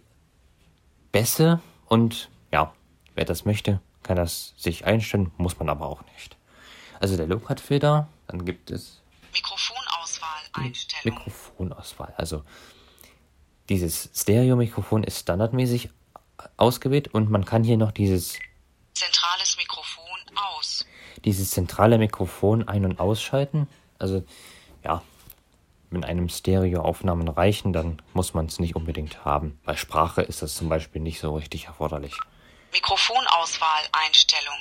Bässe 1.10 1.58
und 1.88 2.30
ja, 2.52 2.72
wer 3.16 3.24
das 3.24 3.44
möchte, 3.44 3.80
kann 4.04 4.14
das 4.14 4.54
sich 4.56 4.84
einstellen, 4.84 5.32
muss 5.38 5.58
man 5.58 5.68
aber 5.68 5.86
auch 5.86 6.04
nicht. 6.14 6.37
Also 7.00 7.16
der 7.16 7.26
Low-Cut-Filter, 7.26 8.08
dann 8.26 8.44
gibt 8.44 8.70
es 8.70 9.00
Mikrofonauswahl 9.32 10.40
Einstellung. 10.52 11.18
Mikrofonauswahl. 11.18 12.14
Also 12.16 12.44
dieses 13.68 14.10
Stereo-Mikrofon 14.14 15.04
ist 15.04 15.20
standardmäßig 15.20 15.90
ausgewählt 16.56 17.08
und 17.08 17.30
man 17.30 17.44
kann 17.44 17.64
hier 17.64 17.76
noch 17.76 17.92
dieses, 17.92 18.38
Zentrales 18.94 19.56
Mikrofon 19.56 20.18
aus. 20.34 20.84
dieses 21.24 21.50
zentrale 21.50 21.98
Mikrofon 21.98 22.66
ein- 22.66 22.84
und 22.84 22.98
ausschalten. 22.98 23.68
Also 23.98 24.24
ja, 24.82 25.02
wenn 25.90 26.04
einem 26.04 26.28
Stereo-Aufnahmen 26.28 27.28
reichen, 27.28 27.72
dann 27.72 28.02
muss 28.12 28.34
man 28.34 28.46
es 28.46 28.58
nicht 28.58 28.76
unbedingt 28.76 29.24
haben. 29.24 29.58
Bei 29.64 29.76
Sprache 29.76 30.22
ist 30.22 30.42
das 30.42 30.54
zum 30.54 30.68
Beispiel 30.68 31.00
nicht 31.00 31.20
so 31.20 31.34
richtig 31.36 31.66
erforderlich. 31.66 32.14
Mikrofonauswahl 32.72 33.84
Einstellung. 33.92 34.56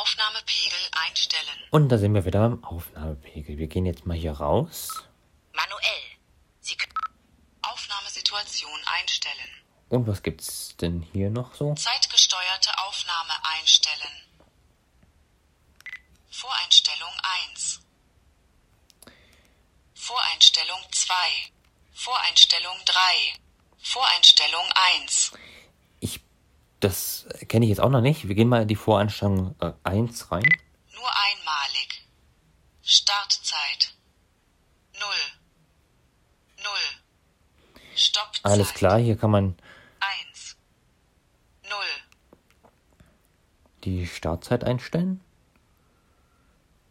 Aufnahmepegel 0.00 0.78
einstellen. 0.92 1.62
Und 1.70 1.88
da 1.88 1.98
sind 1.98 2.14
wir 2.14 2.24
wieder 2.24 2.40
beim 2.40 2.64
Aufnahmepegel. 2.64 3.58
Wir 3.58 3.66
gehen 3.66 3.86
jetzt 3.86 4.06
mal 4.06 4.16
hier 4.16 4.32
raus. 4.32 4.88
Manuell. 5.52 6.02
Sie 6.60 6.76
können 6.76 6.92
Aufnahmesituation 7.62 8.80
einstellen. 9.00 9.50
Und 9.88 10.06
was 10.06 10.22
gibt's 10.22 10.76
denn 10.76 11.02
hier 11.12 11.30
noch 11.30 11.54
so? 11.54 11.74
Zeitgesteuerte 11.74 12.70
Aufnahme 12.78 13.32
einstellen. 13.58 14.22
Voreinstellung 16.30 17.12
1. 17.50 17.80
Voreinstellung 19.94 20.80
2. 20.90 21.14
Voreinstellung 21.92 22.76
3. 22.86 22.94
Voreinstellung 23.82 24.64
1. 24.96 25.32
Das 26.82 27.28
kenne 27.48 27.64
ich 27.64 27.68
jetzt 27.68 27.80
auch 27.80 27.90
noch 27.90 28.00
nicht. 28.00 28.26
Wir 28.26 28.34
gehen 28.34 28.48
mal 28.48 28.62
in 28.62 28.68
die 28.68 28.74
Voreinstellung 28.74 29.54
äh, 29.60 29.72
1 29.84 30.32
rein. 30.32 30.42
Nur 30.92 31.08
einmalig. 31.08 32.04
Startzeit. 32.82 33.94
0. 34.98 35.08
0. 36.56 36.64
Stoppzeit. 37.94 38.44
Alles 38.44 38.74
klar, 38.74 38.98
hier 38.98 39.16
kann 39.16 39.30
man 39.30 39.56
1. 40.32 40.56
0. 41.70 41.70
die 43.84 44.08
Startzeit 44.08 44.64
einstellen. 44.64 45.22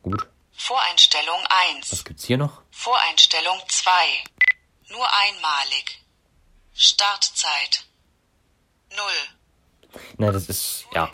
Gut. 0.04 0.26
Voreinstellung 0.54 1.40
1. 1.74 1.92
Was 1.92 2.06
gibt's 2.06 2.24
hier 2.24 2.38
noch? 2.38 2.62
Voreinstellung 2.72 3.60
2. 3.68 3.92
Nur 4.88 5.06
einmalig. 5.20 6.02
Startzeit. 6.74 7.84
0. 8.96 8.98
Na, 10.18 10.32
das 10.32 10.50
ist, 10.50 10.86
ja. 10.94 11.12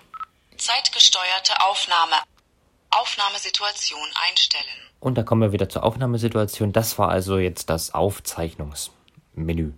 Zeitgesteuerte 0.57 1.61
Aufnahme. 1.61 2.15
Aufnahmesituation 2.89 4.09
einstellen. 4.29 4.89
Und 4.99 5.15
da 5.15 5.23
kommen 5.23 5.41
wir 5.41 5.51
wieder 5.51 5.69
zur 5.69 5.83
Aufnahmesituation. 5.83 6.73
Das 6.73 6.97
war 6.97 7.09
also 7.09 7.37
jetzt 7.37 7.69
das 7.69 7.93
Aufzeichnungsmenü. 7.93 9.73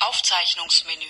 Aufzeichnungsmenü. 0.00 1.04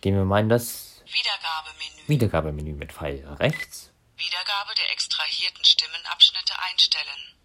Gehen 0.00 0.16
wir 0.16 0.24
mal 0.24 0.40
in 0.40 0.48
das 0.48 1.02
Wiedergabemenü. 1.06 2.08
Wiedergabemenü 2.08 2.72
mit 2.72 2.92
Pfeil 2.92 3.26
rechts. 3.38 3.92
Wiedergabe 4.16 4.74
der 4.74 4.90
extrahierten 4.92 5.64
Stimmenabschnitte 5.64 6.54
einstellen. 6.70 7.36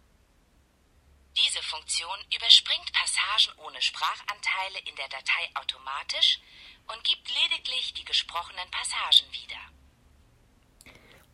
Diese 1.37 1.61
Funktion 1.63 2.17
überspringt 2.33 2.91
Passagen 2.93 3.59
ohne 3.65 3.81
Sprachanteile 3.81 4.79
in 4.87 4.95
der 4.95 5.09
Datei 5.09 5.49
automatisch 5.55 6.39
und 6.87 7.03
gibt 7.03 7.29
lediglich 7.29 7.93
die 7.93 8.05
gesprochenen 8.05 8.69
Passagen 8.71 9.31
wieder. 9.31 9.55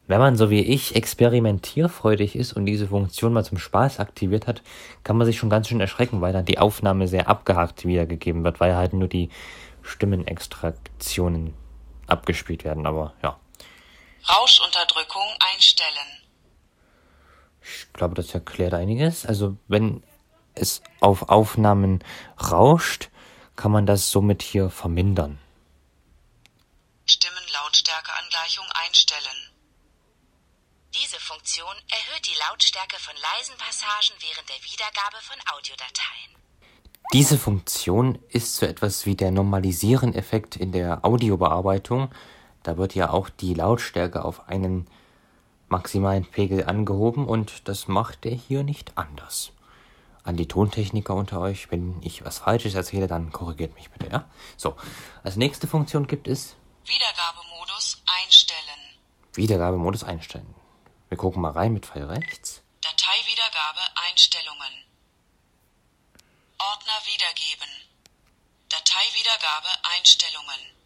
Wenn 0.07 0.19
man 0.19 0.35
so 0.35 0.49
wie 0.49 0.61
ich 0.61 0.95
experimentierfreudig 0.95 2.35
ist 2.35 2.53
und 2.53 2.65
diese 2.65 2.87
Funktion 2.87 3.33
mal 3.33 3.45
zum 3.45 3.57
Spaß 3.57 3.99
aktiviert 3.99 4.47
hat, 4.47 4.61
kann 5.03 5.15
man 5.15 5.25
sich 5.25 5.37
schon 5.37 5.49
ganz 5.49 5.67
schön 5.67 5.79
erschrecken, 5.79 6.19
weil 6.21 6.33
dann 6.33 6.45
die 6.45 6.57
Aufnahme 6.57 7.07
sehr 7.07 7.29
abgehakt 7.29 7.85
wiedergegeben 7.85 8.43
wird, 8.43 8.59
weil 8.59 8.75
halt 8.75 8.93
nur 8.93 9.07
die 9.07 9.29
Stimmenextraktionen 9.83 11.53
abgespielt 12.07 12.63
werden. 12.65 12.85
Aber 12.85 13.13
ja, 13.23 13.39
Rauschunterdrückung 14.27 15.23
einstellen. 15.53 15.89
ich 17.61 17.93
glaube, 17.93 18.15
das 18.15 18.33
erklärt 18.33 18.73
einiges. 18.73 19.25
Also 19.25 19.55
wenn 19.67 20.03
es 20.55 20.81
auf 20.99 21.29
Aufnahmen 21.29 22.03
rauscht, 22.51 23.10
kann 23.55 23.71
man 23.71 23.85
das 23.85 24.11
somit 24.11 24.41
hier 24.41 24.69
vermindern. 24.69 25.39
Stimmenlautstärkeangleichung 27.05 28.65
einstellen. 28.85 29.51
Diese 30.93 31.19
Funktion 31.19 31.75
erhöht 31.89 32.25
die 32.25 32.37
Lautstärke 32.49 32.97
von 32.99 33.15
leisen 33.15 33.55
Passagen 33.57 34.15
während 34.19 34.49
der 34.49 34.57
Wiedergabe 34.57 35.17
von 35.21 35.37
Audiodateien. 35.55 36.35
Diese 37.13 37.37
Funktion 37.37 38.19
ist 38.29 38.55
so 38.55 38.65
etwas 38.65 39.05
wie 39.05 39.15
der 39.15 39.31
Normalisieren-Effekt 39.31 40.55
in 40.55 40.71
der 40.71 41.03
Audiobearbeitung. 41.03 42.13
Da 42.63 42.77
wird 42.77 42.95
ja 42.95 43.09
auch 43.09 43.29
die 43.29 43.53
Lautstärke 43.53 44.23
auf 44.23 44.47
einen 44.47 44.87
maximalen 45.67 46.25
Pegel 46.25 46.65
angehoben 46.65 47.27
und 47.27 47.67
das 47.67 47.87
macht 47.87 48.25
er 48.25 48.35
hier 48.35 48.63
nicht 48.63 48.97
anders. 48.97 49.51
An 50.23 50.37
die 50.37 50.47
Tontechniker 50.47 51.15
unter 51.15 51.39
euch, 51.39 51.71
wenn 51.71 52.01
ich 52.03 52.23
was 52.23 52.37
Falsches 52.37 52.75
erzähle, 52.75 53.07
dann 53.07 53.31
korrigiert 53.31 53.73
mich 53.75 53.89
bitte, 53.89 54.11
ja? 54.11 54.29
So, 54.55 54.75
als 55.23 55.35
nächste 55.35 55.67
Funktion 55.67 56.05
gibt 56.05 56.27
es 56.27 56.55
Wiedergabemodus 56.85 58.01
einstellen. 58.23 58.59
Wiedergabemodus 59.33 60.03
einstellen. 60.03 60.53
Wir 61.09 61.17
gucken 61.17 61.41
mal 61.41 61.51
rein 61.51 61.73
mit 61.73 61.85
Pfeil 61.85 62.05
rechts. 62.05 62.61
Dateiwiedergabe 62.81 63.79
Einstellungen. 64.09 64.73
Ordner 66.59 66.99
wiedergeben. 67.05 67.69
Dateiwiedergabe 68.69 69.67
Einstellungen. 69.95 70.81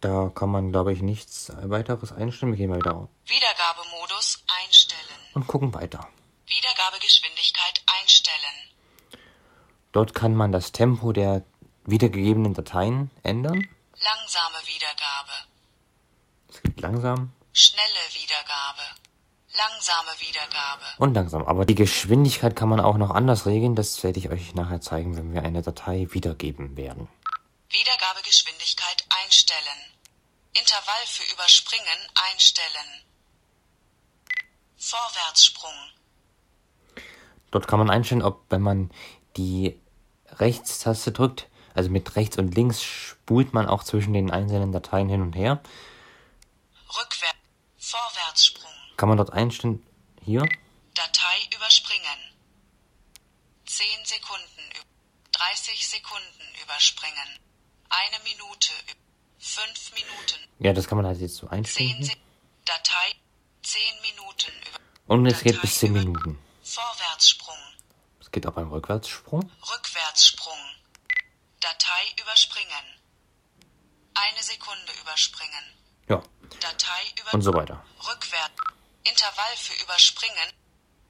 Da 0.00 0.30
kann 0.34 0.50
man, 0.50 0.70
glaube 0.70 0.92
ich, 0.92 1.00
nichts 1.02 1.52
weiteres 1.62 2.12
einstellen. 2.12 2.52
Wir 2.52 2.58
gehen 2.58 2.70
mal 2.70 2.78
wieder 2.78 2.94
auf 2.94 3.08
Wiedergabemodus. 3.26 4.33
Und 5.34 5.46
gucken 5.46 5.74
weiter. 5.74 6.08
Wiedergabegeschwindigkeit 6.46 7.82
einstellen. 8.00 8.70
Dort 9.92 10.14
kann 10.14 10.34
man 10.34 10.52
das 10.52 10.72
Tempo 10.72 11.12
der 11.12 11.44
wiedergegebenen 11.84 12.54
Dateien 12.54 13.10
ändern. 13.22 13.68
Langsame 13.96 14.58
Wiedergabe. 14.66 15.32
Es 16.48 16.62
gibt 16.62 16.80
langsam 16.80 17.32
Schnelle 17.52 18.02
Wiedergabe. 18.12 18.82
Langsame 19.56 20.10
Wiedergabe. 20.18 20.82
und 20.98 21.14
langsam. 21.14 21.44
Aber 21.44 21.64
die 21.64 21.76
Geschwindigkeit 21.76 22.56
kann 22.56 22.68
man 22.68 22.80
auch 22.80 22.96
noch 22.96 23.10
anders 23.10 23.46
regeln. 23.46 23.76
Das 23.76 24.02
werde 24.02 24.18
ich 24.18 24.28
euch 24.28 24.54
nachher 24.54 24.80
zeigen, 24.80 25.16
wenn 25.16 25.32
wir 25.32 25.42
eine 25.42 25.62
Datei 25.62 26.08
wiedergeben 26.10 26.76
werden. 26.76 27.06
Wiedergabegeschwindigkeit 27.70 29.04
einstellen. 29.22 29.78
Intervall 30.54 31.06
für 31.06 31.32
Überspringen 31.32 31.98
einstellen. 32.32 33.04
Vorwärtssprung. 34.84 35.72
Dort 37.50 37.66
kann 37.68 37.78
man 37.78 37.90
einstellen, 37.90 38.22
ob 38.22 38.44
wenn 38.50 38.60
man 38.62 38.90
die 39.36 39.80
Rechtstaste 40.28 41.10
drückt, 41.12 41.48
also 41.74 41.88
mit 41.90 42.16
rechts 42.16 42.36
und 42.38 42.54
links 42.54 42.82
spult 42.82 43.52
man 43.54 43.66
auch 43.66 43.82
zwischen 43.82 44.12
den 44.12 44.30
einzelnen 44.30 44.72
Dateien 44.72 45.08
hin 45.08 45.22
und 45.22 45.32
her. 45.34 45.62
Rückwärts. 46.88 47.38
Vorwärtssprung. 47.78 48.70
Kann 48.96 49.08
man 49.08 49.18
dort 49.18 49.32
einstellen, 49.32 49.84
hier, 50.22 50.40
Datei 50.94 51.36
überspringen. 51.56 52.18
10 53.66 53.86
Sekunden. 54.04 54.60
ü- 54.76 54.84
30 55.32 55.86
Sekunden 55.88 56.44
überspringen. 56.62 57.38
Eine 57.88 58.22
Minute. 58.22 58.70
5 59.38 59.92
Minuten. 59.94 60.40
ja, 60.60 60.72
das 60.72 60.86
kann 60.86 60.96
man 60.96 61.06
halt 61.06 61.20
jetzt 61.20 61.36
so 61.36 61.46
10 61.48 61.52
einstellen. 61.58 62.02
Se 62.04 62.12
Datei. 62.64 63.12
10 63.64 63.80
Minuten. 64.02 64.52
Über 65.06 65.14
Und 65.14 65.26
es 65.26 65.42
geht 65.42 65.60
bis 65.60 65.78
10 65.78 65.90
über- 65.96 66.00
Minuten. 66.00 66.38
Vorwärtssprung. 66.62 67.56
Es 68.20 68.30
geht 68.30 68.46
auch 68.46 68.52
beim 68.52 68.70
Rückwärtssprung. 68.70 69.50
Rückwärtssprung. 69.72 70.58
Datei 71.60 72.02
überspringen. 72.20 72.84
Eine 74.14 74.42
Sekunde 74.42 74.92
überspringen. 75.02 75.64
Ja, 76.08 76.22
Datei 76.60 77.02
über 77.20 77.34
und 77.34 77.42
so 77.42 77.52
weiter. 77.54 77.84
Rückwärts. 78.08 78.54
Intervall 79.04 79.56
für 79.56 79.74
Überspringen. 79.82 80.52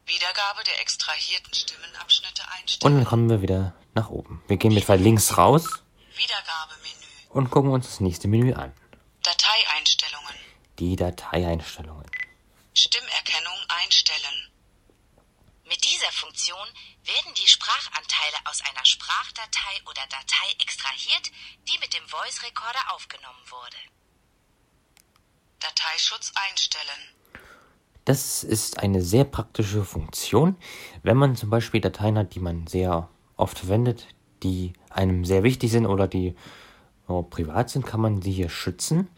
Wiedergabe 0.06 0.64
der 0.64 0.80
extrahierten 0.80 1.54
Stimmenabschnitte 1.54 2.42
Und 2.42 2.48
einstellen. 2.52 2.94
dann 2.96 3.04
kommen 3.04 3.30
wir 3.30 3.40
wieder 3.42 3.74
nach 3.94 4.10
oben. 4.10 4.42
Wir 4.48 4.56
gehen 4.58 4.74
mit 4.74 4.86
links 4.88 5.36
raus 5.38 5.64
Wiedergabemenü. 6.16 7.06
und 7.30 7.50
gucken 7.50 7.70
uns 7.70 7.86
das 7.86 8.00
nächste 8.00 8.28
Menü 8.28 8.52
an. 8.54 8.72
Dateieinstellungen. 9.22 10.34
Die 10.78 10.96
Dateieinstellungen. 10.96 12.03
Stimmerkennung 12.74 13.58
einstellen. 13.68 14.50
Mit 15.64 15.82
dieser 15.84 16.10
Funktion 16.10 16.66
werden 17.04 17.32
die 17.34 17.46
Sprachanteile 17.46 18.36
aus 18.50 18.60
einer 18.68 18.84
Sprachdatei 18.84 19.80
oder 19.86 20.02
Datei 20.10 20.50
extrahiert, 20.60 21.30
die 21.68 21.78
mit 21.78 21.94
dem 21.94 22.06
Voice 22.08 22.42
Recorder 22.42 22.92
aufgenommen 22.94 23.44
wurde. 23.48 23.76
Dateischutz 25.60 26.32
einstellen. 26.34 27.14
Das 28.04 28.42
ist 28.42 28.80
eine 28.80 29.02
sehr 29.02 29.24
praktische 29.24 29.84
Funktion, 29.84 30.56
wenn 31.02 31.16
man 31.16 31.36
zum 31.36 31.50
Beispiel 31.50 31.80
Dateien 31.80 32.18
hat, 32.18 32.34
die 32.34 32.40
man 32.40 32.66
sehr 32.66 33.08
oft 33.36 33.60
verwendet, 33.60 34.08
die 34.42 34.74
einem 34.90 35.24
sehr 35.24 35.44
wichtig 35.44 35.70
sind 35.70 35.86
oder 35.86 36.08
die 36.08 36.34
äh, 37.08 37.22
privat 37.22 37.70
sind, 37.70 37.86
kann 37.86 38.00
man 38.00 38.20
sie 38.20 38.32
hier 38.32 38.50
schützen. 38.50 39.08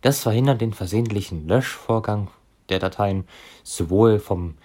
Das 0.00 0.22
verhindert 0.22 0.60
den 0.60 0.72
versehentlichen 0.72 1.48
Löschvorgang 1.48 2.30
der 2.68 2.78
Dateien 2.78 3.28
sowohl 3.62 4.18
vom 4.18 4.58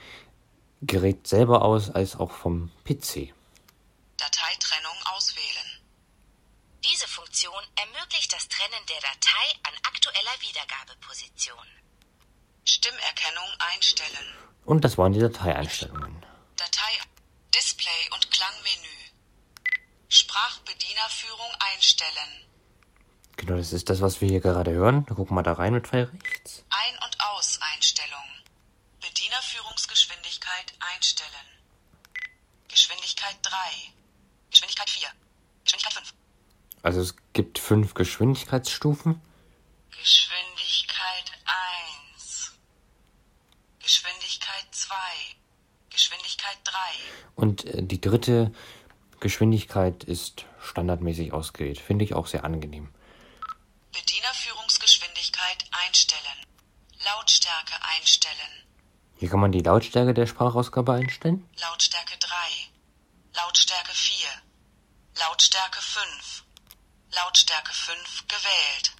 Gerät 0.82 1.28
selber 1.28 1.64
aus 1.64 1.90
als 1.90 2.16
auch 2.16 2.32
vom 2.32 2.72
PC. 2.86 3.34
Dateitrennung 4.18 4.96
auswählen. 5.16 5.82
Diese 6.86 7.08
Funktion 7.08 7.62
ermöglicht 7.76 8.32
das 8.32 8.48
Trennen 8.48 8.86
der 8.88 9.02
Datei 9.02 9.60
an 9.64 9.74
aktueller 9.84 10.36
Wiedergabeposition. 10.42 11.66
Stimmerkennung 12.64 13.50
einstellen. 13.74 14.26
Und 14.66 14.86
das 14.86 14.98
waren 14.98 15.14
die 15.14 15.20
Dateieinstellungen. 15.20 16.26
Datei, 16.56 17.00
Display 17.54 18.10
und 18.14 18.32
Klangmenü. 18.32 18.98
Sprachbedienerführung 20.08 21.52
einstellen. 21.60 22.49
Genau, 23.39 23.56
das 23.56 23.71
ist 23.71 23.89
das, 23.89 24.02
was 24.02 24.19
wir 24.19 24.28
hier 24.28 24.41
gerade 24.41 24.71
hören. 24.71 25.06
Da 25.08 25.15
gucken 25.15 25.34
wir 25.38 25.43
da 25.43 25.54
rein 25.54 25.71
mit 25.71 25.88
Pfeil 25.88 26.12
rechts. 26.13 26.65
Ein- 26.71 26.99
und 27.06 27.17
Aus-Einstellung. 27.21 28.19
Bedienerführungsgeschwindigkeit 28.99 30.73
einstellen. 30.93 31.47
Geschwindigkeit 32.67 33.38
3. 33.41 33.49
Geschwindigkeit 34.52 34.89
4. 34.89 35.08
Geschwindigkeit 35.63 35.93
5. 35.93 36.13
Also 36.82 36.99
es 36.99 37.15
gibt 37.32 37.60
fünf 37.60 37.93
Geschwindigkeitsstufen. 37.93 39.21
Geschwindigkeit 39.91 41.32
1. 42.19 42.52
Geschwindigkeit 43.80 44.67
2. 44.69 44.95
Geschwindigkeit 45.89 46.58
3. 46.65 46.73
Und 47.36 47.63
äh, 47.63 47.84
die 47.84 48.02
dritte 48.02 48.52
Geschwindigkeit 49.21 50.04
ist 50.04 50.45
standardmäßig 50.60 51.32
ausgewählt. 51.32 51.80
Finde 51.80 52.04
ich 52.04 52.13
auch 52.13 52.28
sehr 52.28 52.43
angenehm. 52.43 52.89
Bedienerführungsgeschwindigkeit 53.91 55.65
einstellen. 55.71 56.45
Lautstärke 57.06 57.73
einstellen. 57.97 58.65
Hier 59.17 59.30
kann 59.30 59.39
man 59.39 59.52
die 59.52 59.62
Lautstärke 59.62 60.13
der 60.13 60.28
Sprachausgabe 60.28 60.93
einstellen. 60.93 61.47
Lautstärke 61.60 62.17
3. 62.17 62.30
Lautstärke 63.36 63.91
4. 63.93 64.28
Lautstärke 65.19 65.82
5. 65.82 66.43
Lautstärke 67.12 67.73
5 67.73 68.28
gewählt. 68.28 68.91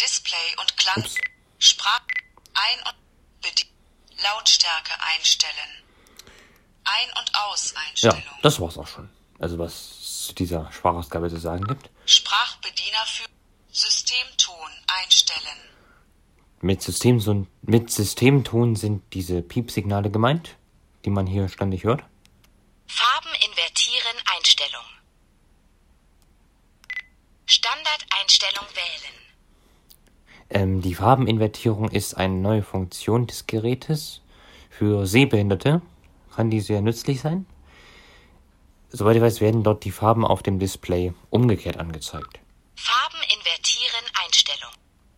Display 0.00 0.56
und 0.60 0.76
Klang. 0.76 0.96
Ups. 1.04 1.14
Sprach. 1.58 2.00
Ein- 2.54 2.86
und 2.88 2.94
Bedi 3.42 3.66
Lautstärke 4.22 4.92
einstellen. 5.14 5.84
Ein- 6.84 7.18
und 7.18 7.30
Ja, 7.32 7.46
Aus-Einstellung. 7.46 8.38
das 8.42 8.60
war's 8.60 8.78
auch 8.78 8.86
schon. 8.88 9.08
Also 9.38 9.58
was 9.58 10.26
zu 10.26 10.34
dieser 10.34 10.70
Sprachausgabe 10.72 11.28
zu 11.30 11.38
sagen 11.38 11.64
gibt. 11.66 11.88
Sprachbediener 12.10 13.06
für 13.06 13.28
Systemton 13.70 14.70
einstellen. 15.02 15.58
Mit, 16.60 16.82
System, 16.82 17.46
mit 17.62 17.90
Systemton 17.90 18.76
sind 18.76 19.02
diese 19.14 19.42
Piepsignale 19.42 20.10
gemeint, 20.10 20.56
die 21.04 21.10
man 21.10 21.26
hier 21.26 21.48
ständig 21.48 21.84
hört. 21.84 22.02
Farben 22.86 23.30
invertieren 23.46 24.16
Einstellung. 24.36 24.84
Standardeinstellung 27.46 28.66
wählen. 28.74 29.14
Ähm, 30.50 30.82
die 30.82 30.94
Farbeninvertierung 30.94 31.90
ist 31.90 32.14
eine 32.14 32.34
neue 32.34 32.62
Funktion 32.62 33.26
des 33.26 33.46
Gerätes. 33.46 34.20
Für 34.68 35.06
Sehbehinderte 35.06 35.80
kann 36.34 36.50
die 36.50 36.60
sehr 36.60 36.80
nützlich 36.80 37.20
sein. 37.20 37.46
Soweit 38.90 39.16
ich 39.16 39.22
weiß, 39.22 39.40
werden 39.40 39.62
dort 39.62 39.84
die 39.84 39.92
Farben 39.92 40.24
auf 40.26 40.42
dem 40.42 40.58
Display 40.58 41.14
umgekehrt 41.30 41.76
angezeigt. 41.76 42.40
Farben 42.74 43.18
invertieren 43.34 44.04
Einstellung. 44.24 44.72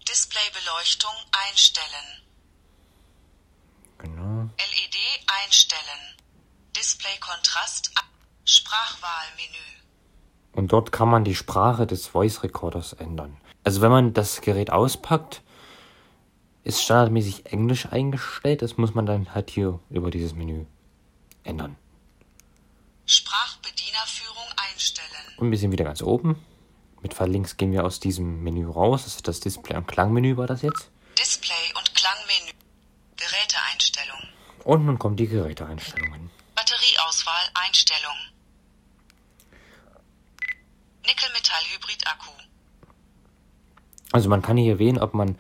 Displaybeleuchtung 0.09 1.15
einstellen. 1.49 2.23
Genau. 3.99 4.43
LED 4.59 4.97
einstellen. 5.45 6.17
Displaykontrast. 6.77 7.93
a- 7.97 8.03
Sprachwahlmenü. 8.45 9.57
Und 10.53 10.73
dort 10.73 10.91
kann 10.93 11.09
man 11.09 11.25
die 11.25 11.35
Sprache 11.37 11.87
des 11.87 12.09
Voice 12.09 12.43
Recorders 12.43 12.93
ändern. 12.93 13.37
Also 13.65 13.81
wenn 13.81 13.91
man 13.93 14.13
das 14.13 14.41
Gerät 14.41 14.71
auspackt, 14.71 15.43
ist 16.65 16.83
standardmäßig 16.83 17.47
Englisch 17.47 17.87
eingestellt. 17.87 18.61
Das 18.63 18.77
muss 18.77 18.95
man 18.95 19.07
dann 19.07 19.33
halt 19.35 19.49
hier 19.51 19.79
über 19.91 20.11
dieses 20.11 20.35
Menü 20.35 20.67
ändern. 21.45 21.77
Sprachbedienerführung 23.73 24.45
einstellen. 24.57 25.09
Und 25.37 25.51
wir 25.51 25.59
sind 25.59 25.73
wieder 25.73 25.85
ganz 25.85 26.03
oben. 26.03 26.45
Mit 27.03 27.15
Pfeil 27.15 27.31
links 27.31 27.57
gehen 27.57 27.73
wir 27.73 27.85
aus 27.85 28.01
diesem 28.01 28.43
Menü 28.43 28.69
raus. 28.69 29.05
Das 29.05 29.17
ist 29.17 29.29
das 29.29 29.41
Display- 29.41 29.77
und 29.77 29.89
Klangmenü 29.89 30.37
war 30.37 30.47
das 30.47 30.63
jetzt. 30.63 30.91
Display 31.19 31.73
und 31.77 31.95
Klangmenü. 31.95 32.53
Geräteeinstellung. 33.17 34.21
Und 34.65 34.87
nun 34.87 34.99
kommen 34.99 35.17
die 35.17 35.27
Geräteeinstellungen. 35.27 36.31
Batterieauswahl 36.55 37.49
Einstellung. 37.55 38.15
Nickel-Metall-Hybrid-Akku. 41.05 42.31
Also 44.13 44.29
man 44.29 44.43
kann 44.43 44.57
hier 44.57 44.79
wählen, 44.79 44.99
ob 44.99 45.15
man, 45.15 45.39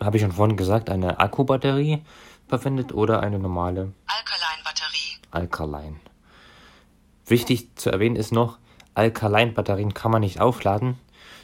habe 0.00 0.16
ich 0.16 0.22
schon 0.22 0.32
vorhin 0.32 0.56
gesagt, 0.56 0.88
eine 0.88 1.20
Akkubatterie 1.20 2.02
verwendet 2.48 2.92
oder 2.92 3.20
eine 3.20 3.38
normale 3.38 3.92
Alkaline-Batterie. 4.06 5.18
Alkaline. 5.30 6.00
Wichtig 7.28 7.76
zu 7.76 7.90
erwähnen 7.90 8.16
ist 8.16 8.32
noch, 8.32 8.58
Alkaline-Batterien 8.94 9.94
kann 9.94 10.10
man 10.10 10.20
nicht 10.20 10.40
aufladen, 10.40 10.98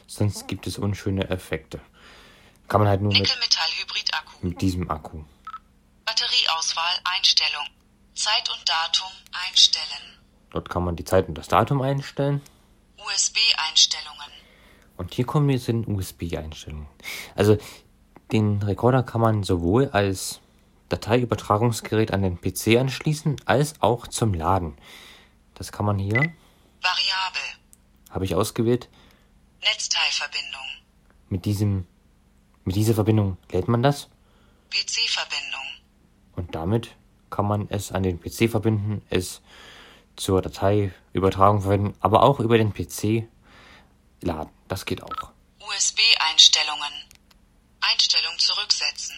sonst 0.06 0.48
gibt 0.48 0.66
es 0.66 0.78
unschöne 0.78 1.28
Effekte. 1.30 1.80
Kann 2.68 2.80
man 2.80 2.88
halt 2.88 3.02
nur 3.02 3.12
mit, 3.12 3.38
mit 4.42 4.60
diesem 4.60 4.90
Akku. 4.90 5.22
Batterieauswahl 6.04 6.94
Einstellung. 7.04 7.66
Zeit 8.14 8.48
und 8.50 8.68
Datum 8.68 9.10
einstellen. 9.48 10.18
Dort 10.50 10.70
kann 10.70 10.84
man 10.84 10.96
die 10.96 11.04
Zeit 11.04 11.28
und 11.28 11.34
das 11.36 11.48
Datum 11.48 11.82
einstellen. 11.82 12.40
USB-Einstellungen. 12.96 14.30
Und 14.96 15.12
hier 15.14 15.26
kommen 15.26 15.48
wir 15.48 15.58
zu 15.58 15.72
den 15.72 15.86
USB-Einstellungen. 15.86 16.86
Also 17.34 17.58
den 18.32 18.62
Rekorder 18.62 19.02
kann 19.02 19.20
man 19.20 19.42
sowohl 19.42 19.88
als 19.90 20.40
Dateiübertragungsgerät 20.88 22.12
an 22.12 22.22
den 22.22 22.40
PC 22.40 22.78
anschließen, 22.78 23.36
als 23.46 23.82
auch 23.82 24.06
zum 24.06 24.32
Laden. 24.32 24.78
Das 25.54 25.70
kann 25.72 25.86
man 25.86 25.98
hier, 25.98 26.14
Variabel. 26.82 27.42
habe 28.10 28.24
ich 28.24 28.34
ausgewählt, 28.34 28.88
Netzteilverbindung. 29.62 30.60
mit 31.28 31.44
diesem, 31.44 31.86
mit 32.64 32.76
dieser 32.76 32.94
Verbindung 32.94 33.36
lädt 33.50 33.68
man 33.68 33.82
das 33.82 34.08
PC-Verbindung. 34.70 35.66
und 36.36 36.54
damit 36.54 36.96
kann 37.30 37.46
man 37.46 37.68
es 37.70 37.92
an 37.92 38.02
den 38.02 38.20
PC 38.20 38.50
verbinden, 38.50 39.02
es 39.10 39.40
zur 40.16 40.42
Dateiübertragung 40.42 41.62
verwenden, 41.62 41.94
aber 42.00 42.22
auch 42.22 42.38
über 42.40 42.58
den 42.58 42.72
PC 42.72 43.26
laden. 44.20 44.50
Das 44.68 44.84
geht 44.86 45.02
auch. 45.02 45.30
USB-Einstellungen. 45.60 46.92
Einstellung 47.80 48.38
zurücksetzen. 48.38 49.16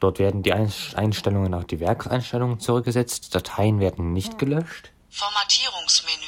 Dort 0.00 0.18
werden 0.18 0.42
die 0.42 0.52
Ein- 0.52 0.72
Einstellungen 0.94 1.54
auf 1.54 1.64
die 1.64 1.80
Werkseinstellungen 1.80 2.60
zurückgesetzt. 2.60 3.34
Dateien 3.34 3.80
werden 3.80 4.12
nicht 4.12 4.38
gelöscht. 4.38 4.92
Formatierungsmenü. 5.16 6.26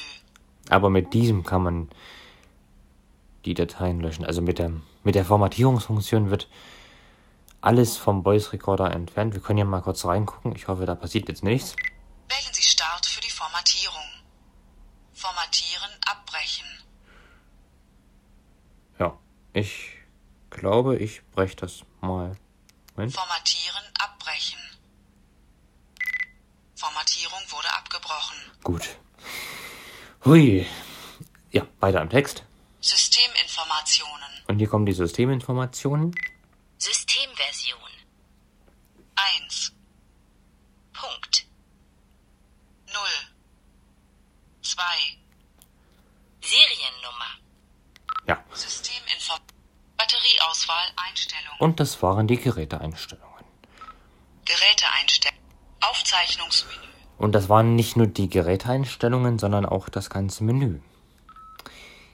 Aber 0.71 0.89
mit 0.89 1.13
diesem 1.13 1.45
kann 1.45 1.63
man 1.63 1.91
die 3.45 3.53
Dateien 3.53 4.01
löschen. 4.01 4.25
Also 4.25 4.41
mit 4.41 4.59
der, 4.59 4.73
mit 5.05 5.15
der 5.15 5.27
Formatierungsfunktion 5.27 6.31
wird 6.31 6.49
alles 7.61 7.99
vom 7.99 8.25
Voice 8.25 8.51
Recorder 8.55 8.91
entfernt. 8.91 9.35
Wir 9.35 9.43
können 9.43 9.59
ja 9.59 9.67
mal 9.67 9.83
kurz 9.83 10.07
reingucken. 10.07 10.57
Ich 10.57 10.69
hoffe, 10.69 10.87
da 10.87 10.95
passiert 10.95 11.29
jetzt 11.29 11.45
nichts. 11.45 11.77
Wählen 12.29 12.55
Sie 12.55 12.63
Start 12.63 13.05
für 13.05 13.21
die 13.21 13.31
Formatierung. 13.31 14.09
Formatieren 15.13 15.91
abbrechen. 16.07 16.67
Ja, 18.99 19.19
ich 19.53 19.99
glaube, 20.49 20.97
ich 20.97 21.23
breche 21.33 21.57
das 21.57 21.83
mal. 22.01 22.39
Moment. 22.95 23.13
Formatieren 23.13 23.85
abbrechen. 23.99 24.59
Formatierung 26.75 27.41
wurde 27.49 27.73
abgebrochen. 27.75 28.37
Gut. 28.69 28.99
Hui. 30.27 30.67
Ja, 31.53 31.67
weiter 31.81 32.03
am 32.03 32.11
Text. 32.11 32.45
Systeminformationen. 32.83 34.29
Und 34.47 34.59
hier 34.59 34.69
kommen 34.69 34.85
die 34.85 34.93
Systeminformationen. 34.93 36.15
Systemversion. 36.77 37.91
1. 39.47 39.73
Punkt. 40.93 41.47
0. 42.93 42.95
2. 44.61 44.85
Seriennummer. 46.43 47.31
Ja. 48.27 48.45
Systeminfo. 48.53 49.33
Batterieauswahl 49.97 50.93
Einstellung. 50.97 51.55
Und 51.59 51.81
das 51.81 52.03
waren 52.03 52.29
die 52.29 52.37
Geräteeinstellungen. 52.37 53.47
Geräteeinstellung. 54.45 55.39
Aufzeichnungsmenü. 55.81 56.89
Und 57.19 57.35
das 57.35 57.49
waren 57.49 57.75
nicht 57.75 57.97
nur 57.97 58.07
die 58.07 58.29
Geräteeinstellungen, 58.29 59.39
sondern 59.39 59.67
auch 59.67 59.89
das 59.89 60.09
ganze 60.09 60.45
Menü. 60.45 60.79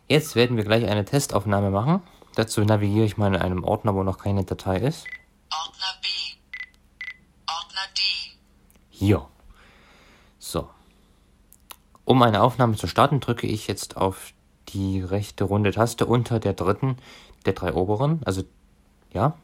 Jetzt 0.09 0.35
werden 0.35 0.57
wir 0.57 0.65
gleich 0.65 0.87
eine 0.87 1.05
Testaufnahme 1.05 1.71
machen. 1.71 2.03
Dazu 2.35 2.63
navigiere 2.63 3.07
ich 3.07 3.17
mal 3.17 3.35
in 3.35 3.41
einem 3.41 3.65
Ordner, 3.65 3.95
wo 3.95 4.03
noch 4.03 4.19
keine 4.19 4.45
Datei 4.45 4.79
ist. 4.79 5.07
Ordner 5.51 6.01
B. 6.03 6.09
Ordner 7.47 7.87
D. 7.97 8.01
Hier. 8.91 9.27
So. 10.39 10.69
Um 12.05 12.23
eine 12.23 12.43
Aufnahme 12.43 12.77
zu 12.77 12.87
starten, 12.87 13.21
drücke 13.21 13.47
ich 13.47 13.67
jetzt 13.67 13.97
auf 13.97 14.33
die 14.69 15.01
rechte 15.01 15.45
runde 15.45 15.73
Taste 15.73 16.07
unter 16.07 16.41
der 16.41 16.55
dritten 16.55 16.97
der 17.47 17.53
drei 17.53 17.73
oberen. 17.75 18.21
Also, 18.25 18.43
ja. 19.13 19.37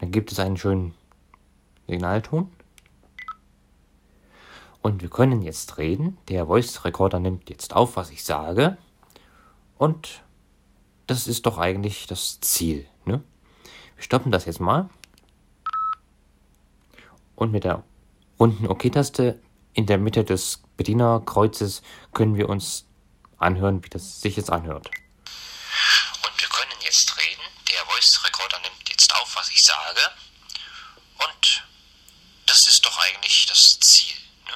Dann 0.00 0.10
gibt 0.10 0.32
es 0.32 0.38
einen 0.38 0.56
schönen 0.56 0.94
Signalton. 1.86 2.50
Und 4.84 5.00
wir 5.00 5.08
können 5.08 5.40
jetzt 5.40 5.78
reden. 5.78 6.18
Der 6.28 6.44
Voice 6.44 6.84
Recorder 6.84 7.18
nimmt 7.18 7.48
jetzt 7.48 7.72
auf, 7.74 7.96
was 7.96 8.10
ich 8.10 8.22
sage. 8.22 8.76
Und 9.78 10.22
das 11.06 11.26
ist 11.26 11.46
doch 11.46 11.56
eigentlich 11.56 12.06
das 12.06 12.38
Ziel. 12.40 12.86
Ne? 13.06 13.24
Wir 13.96 14.04
stoppen 14.04 14.30
das 14.30 14.44
jetzt 14.44 14.60
mal. 14.60 14.90
Und 17.34 17.50
mit 17.50 17.64
der 17.64 17.82
runden 18.38 18.66
OK-Taste 18.66 19.40
in 19.72 19.86
der 19.86 19.96
Mitte 19.96 20.22
des 20.22 20.62
Bedienerkreuzes 20.76 21.80
können 22.12 22.36
wir 22.36 22.50
uns 22.50 22.86
anhören, 23.38 23.82
wie 23.84 23.88
das 23.88 24.20
sich 24.20 24.36
jetzt 24.36 24.50
anhört. 24.50 24.88
Und 24.88 26.40
wir 26.40 26.48
können 26.48 26.78
jetzt 26.82 27.16
reden. 27.16 27.42
Der 27.72 27.80
Voice 27.86 28.22
Recorder 28.22 28.60
nimmt 28.60 28.86
jetzt 28.90 29.14
auf, 29.14 29.34
was 29.34 29.48
ich 29.48 29.64
sage. 29.64 30.00
Und 31.26 31.64
das 32.46 32.68
ist 32.68 32.84
doch 32.84 32.98
eigentlich 32.98 33.46
das 33.46 33.80
Ziel. 33.80 34.16
Ne? 34.46 34.52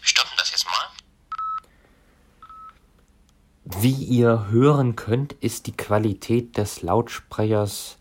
Wir 0.00 0.08
stoppen 0.08 0.32
das 0.36 0.50
jetzt 0.50 0.64
mal. 0.66 0.90
Wie 3.78 3.92
ihr 3.92 4.48
hören 4.48 4.96
könnt, 4.96 5.32
ist 5.34 5.66
die 5.66 5.76
Qualität 5.76 6.56
des 6.56 6.82
Lautsprechers 6.82 7.96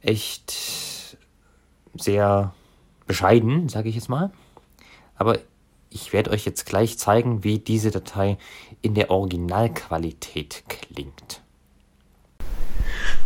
echt 0.00 1.16
sehr 1.94 2.54
bescheiden, 3.06 3.68
sage 3.68 3.88
ich 3.88 3.94
jetzt 3.94 4.08
mal. 4.08 4.30
Aber 5.16 5.38
ich 5.90 6.12
werde 6.12 6.30
euch 6.30 6.44
jetzt 6.44 6.66
gleich 6.66 6.98
zeigen, 6.98 7.42
wie 7.42 7.58
diese 7.58 7.90
Datei 7.90 8.38
in 8.82 8.94
der 8.94 9.10
Originalqualität 9.10 10.64
klingt. 10.68 11.42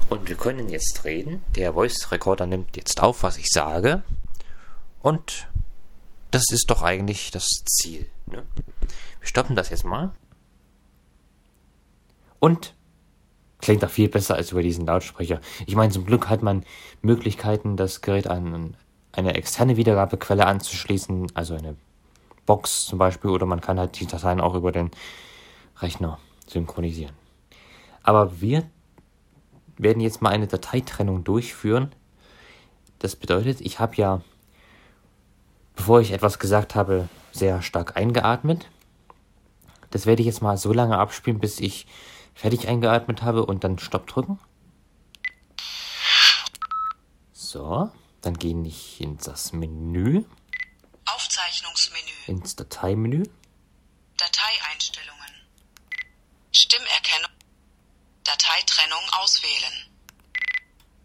Und 0.09 0.29
wir 0.29 0.37
können 0.37 0.69
jetzt 0.69 1.05
reden. 1.05 1.43
Der 1.57 1.75
Voice 1.75 2.11
Recorder 2.11 2.47
nimmt 2.47 2.77
jetzt 2.77 3.03
auf, 3.03 3.23
was 3.23 3.39
ich 3.39 3.49
sage. 3.51 4.03
Und 5.03 5.49
das 6.31 6.45
ist 6.51 6.71
doch 6.71 6.83
eigentlich 6.83 7.31
das 7.31 7.47
Ziel. 7.67 8.07
Ne? 8.27 8.45
Wir 9.21 9.27
stoppen 9.27 9.57
das 9.57 9.71
jetzt 9.71 9.85
mal. 9.85 10.13
Und 12.41 12.75
klingt 13.61 13.85
auch 13.85 13.91
viel 13.91 14.09
besser 14.09 14.35
als 14.35 14.53
über 14.53 14.63
diesen 14.63 14.87
Lautsprecher. 14.87 15.41
Ich 15.67 15.77
meine, 15.77 15.93
zum 15.93 16.07
Glück 16.07 16.29
hat 16.29 16.43
man 16.43 16.65
Möglichkeiten, 17.03 17.77
das 17.77 18.01
Gerät 18.01 18.27
an 18.27 18.77
eine 19.13 19.35
externe 19.35 19.77
Wiedergabequelle 19.77 20.47
anzuschließen, 20.47 21.33
also 21.35 21.55
eine 21.55 21.77
Box 22.47 22.87
zum 22.87 22.99
Beispiel, 22.99 23.31
oder 23.31 23.47
man 23.47 23.61
kann 23.61 23.79
halt 23.79 24.01
die 24.01 24.07
Dateien 24.07 24.41
auch 24.41 24.55
über 24.55 24.73
den 24.73 24.91
Rechner 25.79 26.19
synchronisieren. 26.47 27.15
Aber 28.03 28.41
wir 28.41 28.65
werden 29.77 30.01
jetzt 30.01 30.23
mal 30.23 30.31
eine 30.31 30.47
Dateitrennung 30.47 31.25
durchführen. 31.25 31.95
Das 32.99 33.17
bedeutet, 33.17 33.61
ich 33.61 33.79
habe 33.79 33.97
ja, 33.97 34.21
bevor 35.77 36.01
ich 36.01 36.13
etwas 36.13 36.39
gesagt 36.39 36.75
habe, 36.75 37.09
sehr 37.33 37.63
stark 37.63 37.97
eingeatmet. 37.97 38.69
Das 39.91 40.07
werde 40.07 40.23
ich 40.23 40.27
jetzt 40.27 40.43
mal 40.43 40.57
so 40.57 40.73
lange 40.73 40.99
abspielen, 40.99 41.41
bis 41.41 41.61
ich 41.61 41.87
fertig 42.35 42.69
eingeatmet 42.69 43.23
habe 43.23 43.45
und 43.47 43.65
dann 43.65 43.79
Stopp 43.79 44.07
drücken. 44.07 44.39
So, 47.33 47.91
dann 48.23 48.35
gehe 48.35 48.57
ich 48.65 49.01
in 49.01 49.19
das 49.19 49.53
Menü, 49.53 50.25
Aufzeichnungsmenü. 51.07 52.11
ins 52.27 52.55
Dateimenü. 52.55 53.25
Dateieinstellungen. 54.17 55.31
Stimmerkennung. 56.53 57.31
Dateitrennung 58.25 59.03
auswählen. 59.21 59.73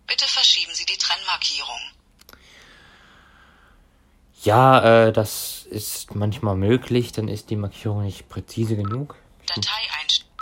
Bitte 0.06 0.26
verschieben 0.28 0.74
Sie 0.76 0.86
die 0.86 0.98
Trennmarkierung. 0.98 1.80
Ja, 4.44 5.08
äh, 5.08 5.14
das 5.14 5.64
ist 5.64 6.14
manchmal 6.14 6.56
möglich, 6.56 7.12
dann 7.12 7.28
ist 7.28 7.50
die 7.50 7.56
Markierung 7.56 8.04
nicht 8.04 8.30
präzise 8.30 8.76
genug. 8.76 9.16
Dateieinstellungen. 9.48 10.36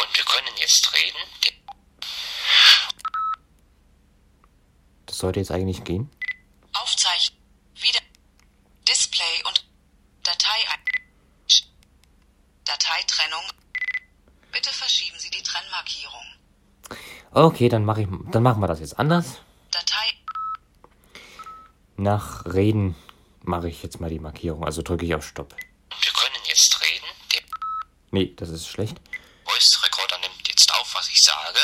Und 0.00 0.16
wir 0.16 0.24
können 0.24 0.56
jetzt 0.60 0.94
reden. 0.94 1.18
Das 5.14 5.20
sollte 5.20 5.38
jetzt 5.38 5.52
eigentlich 5.52 5.84
gehen. 5.84 6.10
Aufzeichnen. 6.72 7.38
Wieder. 7.76 8.00
Display 8.88 9.44
und 9.46 9.64
Datei. 10.24 10.58
Dateitrennung. 12.64 13.44
Bitte 14.50 14.70
verschieben 14.70 15.16
Sie 15.20 15.30
die 15.30 15.42
Trennmarkierung. 15.44 16.24
Okay, 17.30 17.68
dann 17.68 17.84
mache 17.84 18.02
ich, 18.02 18.08
dann 18.32 18.42
machen 18.42 18.60
wir 18.60 18.66
das 18.66 18.80
jetzt 18.80 18.98
anders. 18.98 19.38
Datei. 19.70 20.14
Nach 21.96 22.44
Reden 22.46 22.96
mache 23.44 23.68
ich 23.68 23.84
jetzt 23.84 24.00
mal 24.00 24.10
die 24.10 24.18
Markierung, 24.18 24.64
also 24.64 24.82
drücke 24.82 25.06
ich 25.06 25.14
auf 25.14 25.24
Stopp. 25.24 25.54
Wir 25.54 26.12
können 26.12 26.44
jetzt 26.48 26.80
reden. 26.82 27.06
Der 27.32 27.42
Nee, 28.10 28.34
das 28.34 28.48
ist 28.48 28.66
schlecht. 28.66 29.00
Voice 29.44 29.80
Recorder 29.84 30.18
nimmt 30.18 30.48
jetzt 30.48 30.74
auf, 30.74 30.92
was 30.92 31.08
ich 31.08 31.22
sage. 31.22 31.60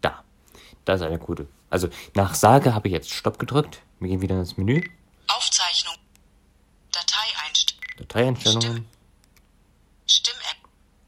Da. 0.00 0.24
Das 0.86 1.02
ist 1.02 1.06
eine 1.06 1.18
gute. 1.18 1.46
Also 1.74 1.88
nach 2.14 2.36
Sage 2.36 2.72
habe 2.72 2.86
ich 2.86 2.94
jetzt 2.94 3.10
Stopp 3.10 3.40
gedrückt. 3.40 3.82
Wir 3.98 4.08
gehen 4.08 4.20
wieder 4.20 4.38
ins 4.38 4.56
Menü. 4.56 4.88
Aufzeichnung. 5.26 5.96
Dateieinstellungen. 6.92 7.96
Dateieinstellungen. 7.98 8.88
Stimmer. 10.06 10.38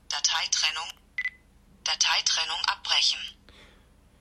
Dateitrennung. 0.08 0.88
Dateitrennung 1.84 2.58
abbrechen. 2.66 3.20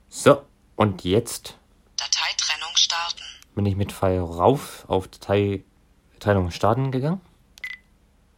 So, 0.08 0.46
und 0.76 1.02
jetzt 1.02 1.56
Dateitrennung 1.96 2.76
starten. 2.76 3.24
bin 3.56 3.66
ich 3.66 3.74
mit 3.74 3.90
Pfeil 3.90 4.20
rauf 4.20 4.84
auf 4.86 5.08
Dateitrennung 5.08 6.52
starten 6.52 6.92
gegangen. 6.92 7.20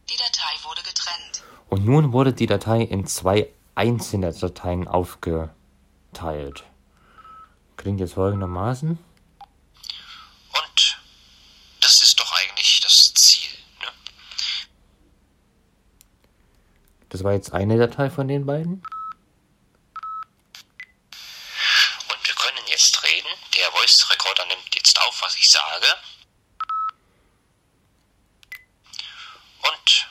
Die 0.09 0.17
Datei 0.17 0.67
wurde 0.67 0.81
getrennt. 0.81 1.43
Und 1.69 1.85
nun 1.85 2.11
wurde 2.11 2.33
die 2.33 2.47
Datei 2.47 2.81
in 2.81 3.05
zwei 3.05 3.49
einzelne 3.75 4.33
Dateien 4.33 4.87
aufgeteilt. 4.87 6.63
Klingt 7.79 7.99
jetzt 8.01 8.15
folgendermaßen. 8.15 8.89
Und 8.89 8.99
das 11.79 12.01
ist 12.01 12.19
doch 12.19 12.29
eigentlich 12.33 12.81
das 12.81 13.13
Ziel. 13.13 13.57
Ne? 13.79 13.87
Das 17.07 17.23
war 17.23 17.31
jetzt 17.31 17.53
eine 17.53 17.77
Datei 17.77 18.09
von 18.09 18.27
den 18.27 18.45
beiden. 18.45 18.83
Und 22.09 22.27
wir 22.27 22.35
können 22.35 22.67
jetzt 22.67 23.01
reden. 23.01 23.29
Der 23.55 23.71
Voice 23.71 24.11
Recorder 24.11 24.45
nimmt 24.47 24.75
jetzt 24.75 24.99
auf, 24.99 25.21
was 25.21 25.37
ich 25.37 25.49
sage. 25.49 25.87
Und 29.61 30.09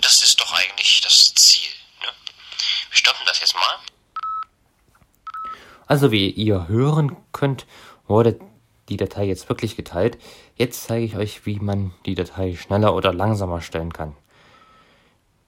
das 0.00 0.22
ist 0.22 0.40
doch 0.40 0.52
eigentlich 0.54 1.02
das 1.02 1.32
Ziel. 1.36 1.70
Ne? 2.00 2.08
Wir 2.88 2.96
stoppen 2.96 3.24
das 3.26 3.38
jetzt 3.38 3.54
mal. 3.54 3.78
Also 5.90 6.12
wie 6.12 6.30
ihr 6.30 6.68
hören 6.68 7.16
könnt, 7.32 7.66
wurde 8.06 8.38
die 8.88 8.96
Datei 8.96 9.24
jetzt 9.24 9.48
wirklich 9.48 9.74
geteilt. 9.74 10.18
Jetzt 10.54 10.84
zeige 10.84 11.04
ich 11.04 11.16
euch, 11.16 11.46
wie 11.46 11.58
man 11.58 11.92
die 12.06 12.14
Datei 12.14 12.54
schneller 12.54 12.94
oder 12.94 13.12
langsamer 13.12 13.60
stellen 13.60 13.92
kann. 13.92 14.14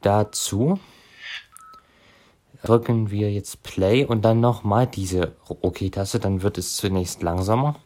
Dazu 0.00 0.81
drücken 2.64 3.12
wir 3.12 3.31
jetzt 3.33 3.62
Play 3.62 4.05
und 4.05 4.22
dann 4.22 4.40
nochmal 4.40 4.88
diese 4.88 5.37
OK-Taste, 5.48 6.18
dann 6.18 6.42
wird 6.42 6.59
es 6.59 6.76
zunächst 6.76 7.22
langsamer. 7.22 7.76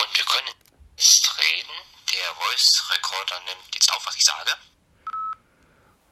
Und 0.00 0.18
wir 0.18 0.24
können 0.24 0.54
jetzt 0.96 1.30
reden. 1.38 1.74
Der 2.12 2.34
Voice 2.34 2.90
Recorder 2.92 3.40
nimmt 3.46 3.72
jetzt 3.72 3.92
auf, 3.94 4.04
was 4.04 4.16
ich 4.16 4.24
sage. 4.24 4.50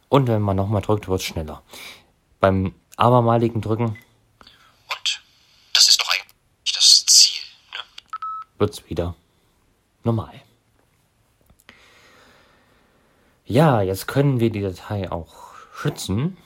Und 0.08 0.28
wenn 0.28 0.42
man 0.42 0.56
nochmal 0.56 0.82
drückt, 0.82 1.08
wird 1.08 1.20
es 1.20 1.26
schneller. 1.26 1.62
Beim 2.38 2.74
abermaligen 2.96 3.60
Drücken 3.60 3.98
Und 4.90 5.22
das 5.74 5.88
ist 5.88 6.00
doch 6.00 6.08
eigentlich 6.08 6.72
das 6.72 7.04
Ziel. 7.06 7.42
Ne? 7.72 7.80
Wird 8.58 8.72
es 8.72 8.88
wieder 8.88 9.14
normal. 10.04 10.42
Ja, 13.44 13.80
jetzt 13.80 14.08
können 14.08 14.40
wir 14.40 14.50
die 14.50 14.60
Datei 14.60 15.10
auch 15.10 15.54
schützen. 15.72 16.36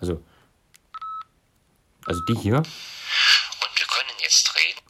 Also, 0.00 0.22
also 2.06 2.20
die 2.26 2.36
hier. 2.36 2.56
Und 2.56 2.64
wir 2.64 3.86
können 3.86 4.16
jetzt 4.22 4.54
reden. 4.56 4.80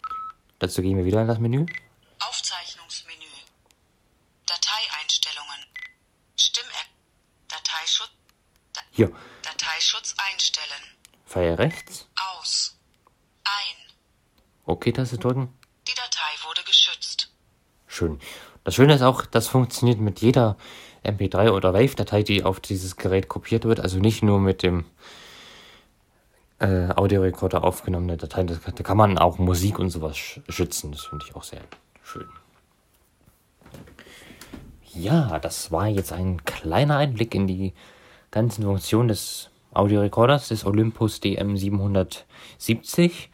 Dazu 0.59 0.83
gehen 0.83 0.99
wir 0.99 1.05
wieder 1.05 1.23
in 1.23 1.29
das 1.29 1.39
Menü. 1.39 1.65
Aufzeichnungsmenü. 2.21 3.25
Dateieinstellungen. 4.47 5.65
Stimmer. 6.37 6.85
Dateischutz. 7.49 8.11
Da 8.75 8.81
Hier, 8.91 9.13
Dateischutz 9.43 10.15
einstellen. 10.19 10.83
Pfeil 11.27 11.55
rechts. 11.55 12.07
Aus. 12.17 12.77
Ein. 13.45 13.93
OK-Taste 14.67 15.17
drücken. 15.19 15.59
Die 15.89 15.95
Datei 15.95 16.47
wurde 16.47 16.63
geschützt. 16.65 17.33
Schön. 18.01 18.19
Das 18.65 18.75
Schöne 18.77 18.95
ist 18.95 19.03
auch, 19.03 19.27
das 19.27 19.47
funktioniert 19.47 20.01
mit 20.01 20.23
jeder 20.23 20.57
MP3 21.05 21.51
oder 21.51 21.75
Wave-Datei, 21.75 22.23
die 22.23 22.45
auf 22.45 22.59
dieses 22.59 22.97
Gerät 22.97 23.29
kopiert 23.29 23.67
wird. 23.67 23.79
Also 23.79 23.99
nicht 23.99 24.23
nur 24.23 24.41
mit 24.41 24.63
dem 24.63 24.87
äh, 26.61 26.89
Audiorekorder 26.97 27.63
aufgenommene 27.63 28.17
Dateien. 28.17 28.47
Da 28.47 28.83
kann 28.83 28.97
man 28.97 29.19
auch 29.19 29.37
Musik 29.37 29.79
und 29.79 29.91
sowas 29.91 30.17
sch 30.17 30.41
schützen. 30.49 30.93
Das 30.93 31.03
finde 31.03 31.27
ich 31.29 31.37
auch 31.37 31.43
sehr 31.43 31.61
schön. 32.03 32.27
Ja, 34.95 35.39
das 35.39 35.71
war 35.71 35.87
jetzt 35.87 36.15
ein 36.15 36.43
kleiner 36.47 36.97
Einblick 36.97 37.35
in 37.35 37.47
die 37.47 37.75
ganzen 38.31 38.65
Funktionen 38.65 39.09
des 39.09 39.51
Audiorekorders, 39.75 40.49
des 40.49 40.65
Olympus 40.65 41.21
DM770. 41.21 43.29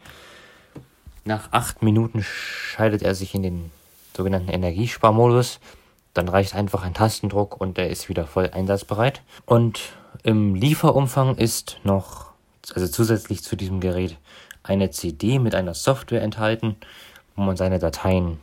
Nach 1.23 1.53
acht 1.53 1.83
Minuten 1.83 2.21
schaltet 2.21 3.01
er 3.01 3.15
sich 3.15 3.33
in 3.33 3.43
den 3.43 3.71
sogenannten 4.17 4.49
Energiesparmodus. 4.49 5.59
Dann 6.13 6.27
reicht 6.27 6.55
einfach 6.55 6.83
ein 6.83 6.93
Tastendruck 6.93 7.61
und 7.61 7.77
er 7.77 7.89
ist 7.89 8.09
wieder 8.09 8.25
voll 8.25 8.49
einsatzbereit. 8.51 9.21
Und 9.45 9.79
im 10.23 10.55
Lieferumfang 10.55 11.35
ist 11.35 11.79
noch, 11.83 12.31
also 12.73 12.87
zusätzlich 12.87 13.43
zu 13.43 13.55
diesem 13.55 13.79
Gerät, 13.79 14.17
eine 14.63 14.89
CD 14.89 15.39
mit 15.39 15.55
einer 15.55 15.73
Software 15.73 16.21
enthalten, 16.21 16.75
wo 17.35 17.43
man 17.43 17.55
seine 17.55 17.79
Dateien, 17.79 18.39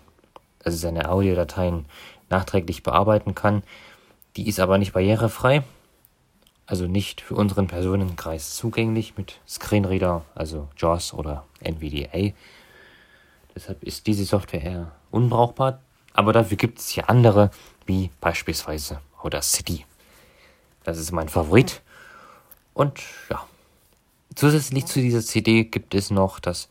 also 0.65 0.79
seine 0.79 1.11
Audiodateien 1.11 1.85
nachträglich 2.31 2.83
bearbeiten 2.83 3.35
kann. 3.35 3.63
Die 4.37 4.49
ist 4.49 4.61
aber 4.61 4.79
nicht 4.79 4.93
barrierefrei, 4.93 5.63
also 6.67 6.87
nicht 6.87 7.21
für 7.21 7.35
unseren 7.35 7.67
Personenkreis 7.67 8.57
zugänglich 8.57 9.19
mit 9.19 9.41
Screenreader, 9.47 10.25
also 10.35 10.69
JAWS 10.79 11.13
oder 11.13 11.45
NVDA. 11.61 12.33
Deshalb 13.55 13.83
ist 13.85 14.07
diese 14.07 14.25
Software 14.25 14.63
eher 14.63 14.93
unbrauchbar. 15.15 15.81
Aber 16.13 16.33
dafür 16.33 16.57
gibt 16.57 16.79
es 16.79 16.89
hier 16.89 17.09
andere, 17.09 17.51
wie 17.87 18.11
beispielsweise 18.21 19.01
Audacity. 19.23 19.87
Das 20.85 20.99
ist 20.99 21.13
mein 21.13 21.29
Favorit. 21.29 21.83
Und 22.75 23.01
ja, 23.31 23.47
zusätzlich 24.35 24.87
zu 24.87 25.01
dieser 25.01 25.23
CD 25.23 25.65
gibt 25.65 25.95
es 25.95 26.11
noch 26.11 26.41
das 26.41 26.69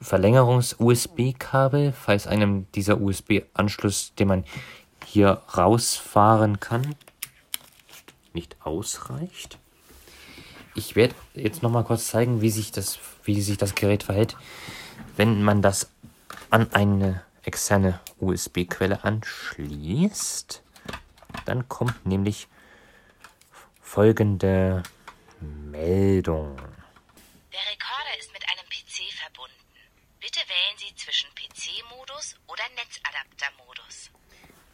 Verlängerungs-USB-Kabel, 0.00 1.92
falls 1.92 2.26
einem 2.26 2.66
dieser 2.72 3.00
USB-Anschluss, 3.00 4.14
den 4.14 4.28
man 4.28 4.44
hier 5.06 5.42
rausfahren 5.56 6.58
kann, 6.58 6.96
nicht 8.32 8.56
ausreicht. 8.64 9.58
Ich 10.74 10.96
werde 10.96 11.14
jetzt 11.34 11.62
noch 11.62 11.70
mal 11.70 11.84
kurz 11.84 12.06
zeigen, 12.06 12.40
wie 12.40 12.50
sich 12.50 12.72
das, 12.72 12.98
wie 13.24 13.40
sich 13.40 13.58
das 13.58 13.74
Gerät 13.74 14.04
verhält, 14.04 14.36
wenn 15.16 15.42
man 15.42 15.62
das 15.62 15.90
an 16.50 16.72
eine 16.72 17.22
externe 17.44 18.00
USB-Quelle 18.20 19.04
anschließt. 19.04 20.62
Dann 21.44 21.68
kommt 21.68 22.06
nämlich 22.06 22.48
folgende 23.80 24.82
Meldung. 25.40 26.56
Der 27.52 27.60
Rekorder 27.60 28.18
ist 28.18 28.32
mit 28.32 28.42
einem 28.48 28.66
PC 28.68 29.12
verbunden. 29.12 29.56
Bitte 30.20 30.40
wählen 30.40 30.76
Sie 30.78 30.94
zwischen 30.94 31.28
PC-Modus 31.34 32.36
oder 32.46 32.62
Netzadapter-Modus. 32.76 34.10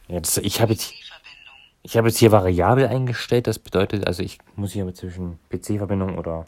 Jetzt, 0.08 0.38
ich 0.38 0.60
habe 0.60 0.72
jetzt, 0.72 0.92
ich 1.82 1.96
habe 1.96 2.08
jetzt 2.08 2.18
hier 2.18 2.32
variabel 2.32 2.86
eingestellt. 2.86 3.46
Das 3.46 3.58
bedeutet, 3.58 4.06
also 4.06 4.22
ich 4.22 4.38
muss 4.56 4.72
hier 4.72 4.92
zwischen 4.94 5.38
PC-Verbindung 5.48 6.18
oder 6.18 6.46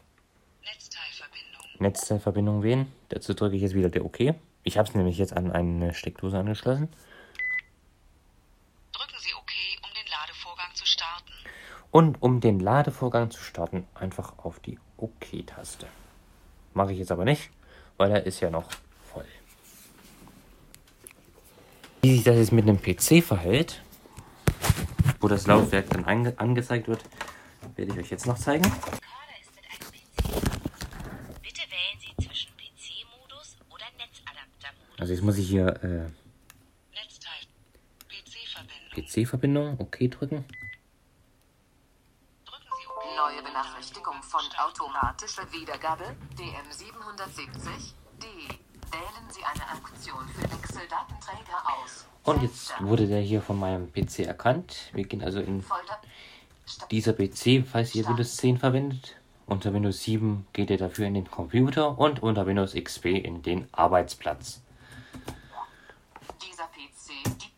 Netzteilverbindung. 1.81 2.63
Wählen. 2.63 2.93
Dazu 3.09 3.35
drücke 3.35 3.57
ich 3.57 3.63
jetzt 3.63 3.75
wieder 3.75 3.89
der 3.89 4.05
OK. 4.05 4.35
Ich 4.63 4.79
habe 4.79 4.89
es 4.89 4.95
nämlich 4.95 5.19
jetzt 5.19 5.37
an 5.37 5.51
eine 5.51 5.95
Steckdose 5.95 6.39
angeschlossen. 6.39 6.89
Drücken 8.93 9.17
Sie 9.19 9.35
OK, 9.35 9.53
um 9.83 9.91
den 9.95 10.11
Ladevorgang 10.11 10.75
zu 10.75 10.87
starten. 10.87 11.33
Und 11.91 12.23
um 12.23 12.41
den 12.41 12.61
Ladevorgang 12.61 13.31
zu 13.31 13.43
starten, 13.43 13.87
einfach 13.95 14.39
auf 14.39 14.61
die 14.61 14.79
OK-Taste. 14.97 15.87
Mache 16.75 16.93
ich 16.93 16.99
jetzt 16.99 17.11
aber 17.11 17.25
nicht, 17.25 17.51
weil 17.97 18.13
er 18.13 18.27
ist 18.27 18.41
ja 18.41 18.51
noch 18.51 18.71
voll. 19.13 19.27
Wie 22.03 22.15
sich 22.15 22.25
das 22.25 22.37
jetzt 22.37 22.53
mit 22.53 22.69
einem 22.69 22.81
PC 22.81 23.25
verhält, 23.25 23.83
wo 25.21 25.29
das 25.29 25.47
Laufwerk 25.47 25.91
dann 25.91 26.05
ange 26.05 26.33
angezeigt 26.39 26.89
wird, 26.89 27.05
werde 27.77 27.93
ich 27.93 27.99
euch 27.99 28.11
jetzt 28.11 28.27
noch 28.27 28.39
zeigen. 28.39 28.65
Rekorder 28.65 29.37
ist 29.41 29.55
mit 29.55 29.65
einem 29.69 29.81
PC 29.91 30.23
verbunden. 30.23 30.61
Bitte 31.43 31.63
wählen 31.69 31.99
Sie 31.99 32.15
zwischen 32.25 32.53
PC-Modus 32.57 33.57
oder 33.69 33.85
Netzadapter-Modus. 33.99 35.00
Also 35.11 35.23
jetzt 35.23 35.27
muss 35.27 35.39
ich 35.39 35.49
hier 35.49 35.67
äh. 35.83 36.07
PC-Verbindung. 38.95 38.95
PC-Verbindung 38.95 39.81
OK 39.81 39.99
drücken. 40.09 40.45
Drücken 42.45 42.71
Sie 42.79 42.87
OK. 42.87 43.05
Neue 43.17 43.43
Benachrichtigung 43.43 44.23
von 44.23 44.43
automatischer 44.57 45.53
Wiedergabe 45.53 46.05
DM770 46.39 47.95
D. 48.23 48.27
Wählen 48.93 49.27
Sie 49.31 49.43
eine 49.43 49.69
Aktion 49.69 50.29
für 50.29 50.43
Wechseldatenträger 50.43 51.59
aus. 51.67 52.07
Und 52.23 52.43
jetzt 52.45 52.73
wurde 52.81 53.09
der 53.09 53.21
hier 53.21 53.43
von 53.43 53.59
meinem 53.59 53.93
PC 53.93 54.21
erkannt. 54.21 54.93
Wir 54.93 55.07
gehen 55.07 55.25
also 55.25 55.41
in 55.41 55.65
dieser 56.93 57.15
PC, 57.15 57.67
falls 57.67 57.97
ihr 57.97 58.07
Windows 58.07 58.37
10 58.37 58.59
verwendet. 58.59 59.17
Unter 59.47 59.75
Windows 59.75 60.05
7 60.05 60.47
geht 60.53 60.71
ihr 60.71 60.79
dafür 60.79 61.09
in 61.09 61.15
den 61.15 61.29
Computer 61.29 61.99
und 61.99 62.23
unter 62.23 62.47
Windows 62.47 62.75
XP 62.75 63.07
in 63.07 63.43
den 63.43 63.67
Arbeitsplatz. 63.73 64.63
Dieser 66.43 66.65
PC. 66.69 67.23
die- 67.39 67.53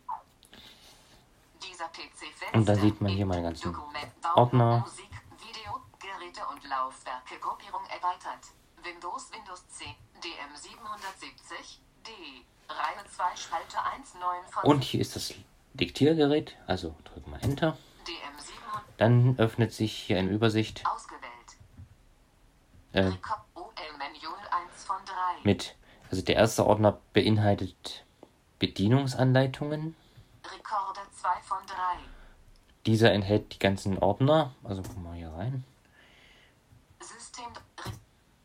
Dieser 1.62 1.88
PC 1.88 2.54
Und 2.54 2.68
da 2.68 2.74
sieht 2.74 3.00
man 3.00 3.12
hier 3.12 3.26
meine 3.26 3.42
ganzen 3.42 3.74
Ordner. 4.34 4.78
Musik, 4.80 5.08
Video, 5.38 5.80
Geräte 5.98 6.40
und 6.50 6.64
Laufwerke. 6.68 7.38
Gruppierung 7.40 7.84
erweitert. 7.86 8.48
Windows, 8.82 9.30
Windows 9.32 9.66
10, 9.68 9.94
DM770, 10.22 11.78
D. 12.06 12.10
Reihe 12.68 13.04
2, 13.08 13.36
Spalte 13.36 13.80
1, 13.82 14.14
9 14.14 14.44
von 14.50 14.64
Und 14.64 14.82
hier 14.84 15.00
ist 15.00 15.14
das 15.14 15.34
Diktiergerät. 15.74 16.56
Also 16.66 16.94
drücken 17.04 17.30
wir 17.30 17.42
Enter. 17.42 17.76
DM700 18.06 18.82
Dann 18.96 19.38
öffnet 19.38 19.72
sich 19.72 19.92
hier 19.96 20.18
eine 20.18 20.30
Übersicht 20.30 20.84
ausgewählt. 20.86 21.22
äh, 22.92 23.02
Rekord 23.02 23.40
OL-Menü 23.54 24.26
1 24.50 24.84
von 24.84 24.96
3. 25.04 25.12
mit, 25.44 25.76
also 26.12 26.22
der 26.22 26.36
erste 26.36 26.66
Ordner 26.66 27.00
beinhaltet 27.14 28.04
Bedienungsanleitungen. 28.58 29.96
Rekorder 30.44 31.06
2 31.10 31.28
von 31.40 31.66
3. 31.66 31.74
Dieser 32.84 33.12
enthält 33.12 33.54
die 33.54 33.58
ganzen 33.58 33.96
Ordner. 33.96 34.54
Also 34.62 34.82
gucken 34.82 35.04
wir 35.04 35.14
hier 35.14 35.32
rein. 35.32 35.64
System 37.00 37.46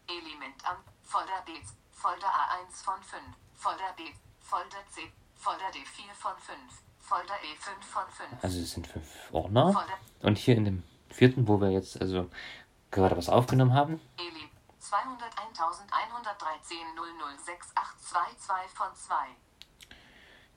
Element 0.08 0.64
an 0.64 0.78
Folder 1.04 1.44
B 1.46 1.52
Folder 1.92 2.28
A1 2.28 2.84
von 2.86 3.04
5 3.04 3.22
Folder 3.56 3.94
B 3.98 4.04
Folder 4.40 4.78
C 4.90 5.02
Folder 5.36 5.66
D4 5.66 6.14
von 6.16 6.32
5 6.40 6.58
Folder 7.00 7.34
E5 7.34 7.84
von 7.84 8.04
5 8.10 8.44
Also 8.44 8.60
es 8.62 8.72
sind 8.72 8.88
fünf 8.88 9.10
Ordner. 9.34 9.74
Folder 9.74 9.98
Und 10.22 10.38
hier 10.38 10.56
in 10.56 10.64
dem 10.64 10.84
vierten, 11.10 11.50
wo 11.50 11.60
wir 11.60 11.72
jetzt 11.72 12.00
also 12.00 12.30
gerade 12.92 13.18
was 13.18 13.28
aufgenommen 13.28 13.74
haben, 13.74 14.00
Eli 14.18 14.47
201.113 14.88 16.96
0068222 16.96 18.72
von 18.74 18.88
2 18.96 19.16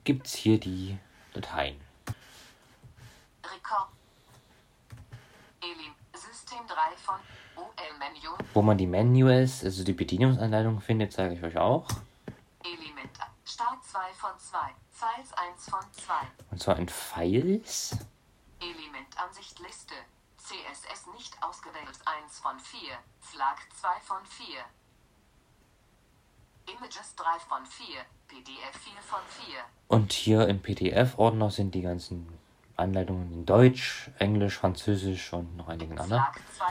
gibt 0.04 0.28
es 0.28 0.34
hier 0.34 0.60
die 0.60 0.96
Dateien. 1.34 1.80
Rekord 3.42 3.88
Eli 5.60 5.90
System 6.14 6.64
3 6.66 6.96
von 6.96 7.18
OL-Menü 7.56 8.36
Wo 8.54 8.62
man 8.62 8.78
die 8.78 8.86
Manuals, 8.86 9.64
also 9.64 9.82
die 9.82 9.94
Bedienungsanleitung 9.94 10.80
findet, 10.80 11.12
zeige 11.12 11.34
ich 11.34 11.42
euch 11.42 11.56
auch. 11.56 11.88
Element 12.62 13.18
Start 13.44 13.84
2 13.84 14.12
von 14.14 14.38
2 14.38 14.58
Files 14.92 15.32
1 15.32 15.68
von 15.68 15.92
2 15.92 16.14
Und 16.52 16.62
zwar 16.62 16.78
in 16.78 16.88
Files. 16.88 17.98
Elementansicht 18.60 19.58
Liste. 19.58 19.94
CSS 20.50 21.06
nicht 21.14 21.40
ausgewählt 21.40 21.96
1 22.24 22.40
von 22.40 22.58
4. 22.58 22.80
Flag 23.20 23.56
2 23.80 23.88
von 24.00 24.16
4. 24.26 24.46
Images 26.74 27.14
3 27.14 27.24
von 27.48 27.64
4. 27.64 27.86
PDF 28.26 28.76
4 28.82 28.92
von 29.00 29.20
4. 29.46 29.54
Und 29.86 30.12
hier 30.12 30.48
im 30.48 30.60
PDF-Ordner 30.60 31.52
sind 31.52 31.76
die 31.76 31.82
ganzen 31.82 32.26
Anleitungen 32.76 33.32
in 33.32 33.46
Deutsch, 33.46 34.10
Englisch, 34.18 34.58
Französisch 34.58 35.32
und 35.32 35.56
noch 35.56 35.68
einigen 35.68 35.96
anderen. 36.00 36.24
Flag 36.24 36.40
2. 36.56 36.64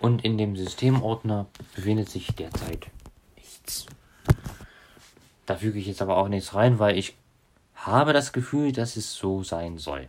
Und 0.00 0.24
in 0.24 0.38
dem 0.38 0.56
Systemordner 0.56 1.48
befindet 1.74 2.08
sich 2.08 2.34
derzeit 2.34 2.86
nichts. 3.36 3.84
Da 5.44 5.56
füge 5.56 5.78
ich 5.78 5.86
jetzt 5.86 6.00
aber 6.00 6.16
auch 6.16 6.28
nichts 6.28 6.54
rein, 6.54 6.78
weil 6.78 6.96
ich 6.96 7.14
habe 7.74 8.14
das 8.14 8.32
Gefühl, 8.32 8.72
dass 8.72 8.96
es 8.96 9.14
so 9.14 9.42
sein 9.42 9.76
soll. 9.76 10.08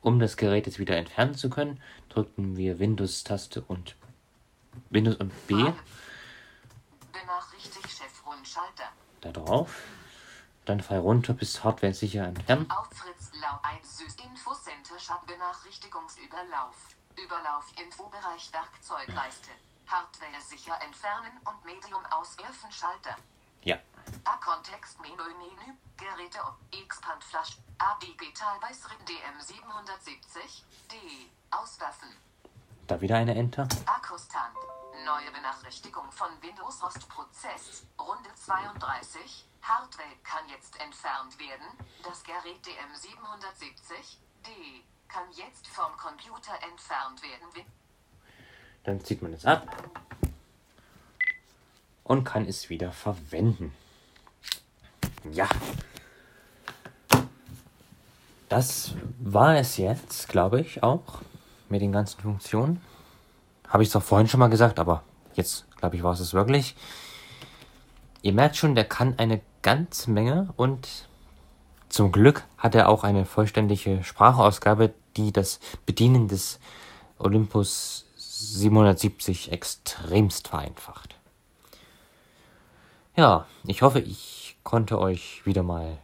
Um 0.00 0.18
das 0.18 0.36
Gerät 0.36 0.66
jetzt 0.66 0.80
wieder 0.80 0.96
entfernen 0.96 1.34
zu 1.34 1.48
können, 1.50 1.80
drückten 2.16 2.56
wir 2.56 2.78
Windows-Taste 2.78 3.60
und 3.68 3.94
Windows 4.88 5.16
und 5.16 5.46
B 5.46 5.54
Benachrichtigt 7.12 7.90
Chef 7.90 8.26
Rundschalter. 8.26 8.88
da 9.20 9.32
drauf. 9.32 9.82
Dann 10.64 10.80
Fall 10.80 10.98
runter 10.98 11.34
bis 11.34 11.62
Hardware 11.62 11.92
sicher 11.92 12.24
entfernen. 12.24 12.70
Auf 12.70 12.88
Fritz 12.90 13.32
Lau 13.40 13.60
1 13.62 13.98
Süß 13.98 14.16
Infocenter 14.24 14.98
Schab 14.98 15.26
Benachrichtigungsüberlauf. 15.26 16.76
Überlauf 17.22 17.70
Infobereich 17.84 18.50
Werkzeugleiste. 18.52 19.50
Hardware 19.86 20.40
sicher 20.40 20.80
entfernen 20.82 21.38
und 21.44 21.64
Medium 21.66 22.04
auswerfen 22.06 22.72
Schalter. 22.72 23.16
Ja, 23.62 23.78
A-Kontext 24.24 25.00
Menü 25.00 25.16
Menü 25.16 25.76
Geräte 25.96 26.38
Expand 26.72 27.24
Flash 27.24 27.58
A 27.78 27.98
Digital 28.00 28.58
bei 28.60 28.72
SRIM 28.72 28.98
DM770 29.06 30.62
D 30.90 30.96
Auswerfen 31.50 32.08
da 32.86 33.00
wieder 33.00 33.16
eine 33.16 33.34
Enter. 33.34 33.66
Akkustand 33.86 34.54
Neue 35.04 35.30
Benachrichtigung 35.32 36.10
von 36.12 36.28
Windows 36.40 36.82
Rostprozess 36.82 37.84
Runde 37.98 38.30
32 38.34 39.44
Hardware 39.62 40.16
kann 40.22 40.48
jetzt 40.48 40.80
entfernt 40.80 41.38
werden. 41.38 41.66
Das 42.04 42.22
Gerät 42.22 42.64
DM770 42.64 44.18
D 44.46 44.84
kann 45.08 45.24
jetzt 45.32 45.66
vom 45.68 45.96
Computer 45.96 46.54
entfernt 46.62 47.22
werden. 47.22 47.66
Dann 48.84 49.04
zieht 49.04 49.20
man 49.20 49.32
es 49.32 49.44
ab 49.44 49.66
und 52.06 52.24
kann 52.24 52.46
es 52.46 52.70
wieder 52.70 52.92
verwenden. 52.92 53.72
Ja. 55.32 55.48
Das 58.48 58.94
war 59.18 59.56
es 59.56 59.76
jetzt, 59.76 60.28
glaube 60.28 60.60
ich, 60.60 60.82
auch 60.82 61.20
mit 61.68 61.82
den 61.82 61.90
ganzen 61.90 62.20
Funktionen. 62.20 62.80
Habe 63.66 63.82
ich 63.82 63.88
es 63.88 63.92
doch 63.92 64.02
vorhin 64.02 64.28
schon 64.28 64.38
mal 64.38 64.48
gesagt, 64.48 64.78
aber 64.78 65.02
jetzt, 65.34 65.66
glaube 65.76 65.96
ich, 65.96 66.04
war 66.04 66.12
es 66.12 66.20
es 66.20 66.32
wirklich. 66.32 66.76
Ihr 68.22 68.32
merkt 68.32 68.56
schon, 68.56 68.76
der 68.76 68.84
kann 68.84 69.18
eine 69.18 69.40
ganze 69.62 70.10
Menge 70.12 70.52
und 70.56 70.88
zum 71.88 72.12
Glück 72.12 72.44
hat 72.56 72.76
er 72.76 72.88
auch 72.88 73.02
eine 73.02 73.24
vollständige 73.24 74.04
Sprachausgabe, 74.04 74.94
die 75.16 75.32
das 75.32 75.58
Bedienen 75.86 76.28
des 76.28 76.60
Olympus 77.18 78.06
770 78.16 79.50
extremst 79.50 80.48
vereinfacht. 80.48 81.15
Ja, 83.18 83.46
ich 83.66 83.80
hoffe, 83.80 84.00
ich 84.00 84.58
konnte 84.62 84.98
euch 84.98 85.46
wieder 85.46 85.62
mal 85.62 85.96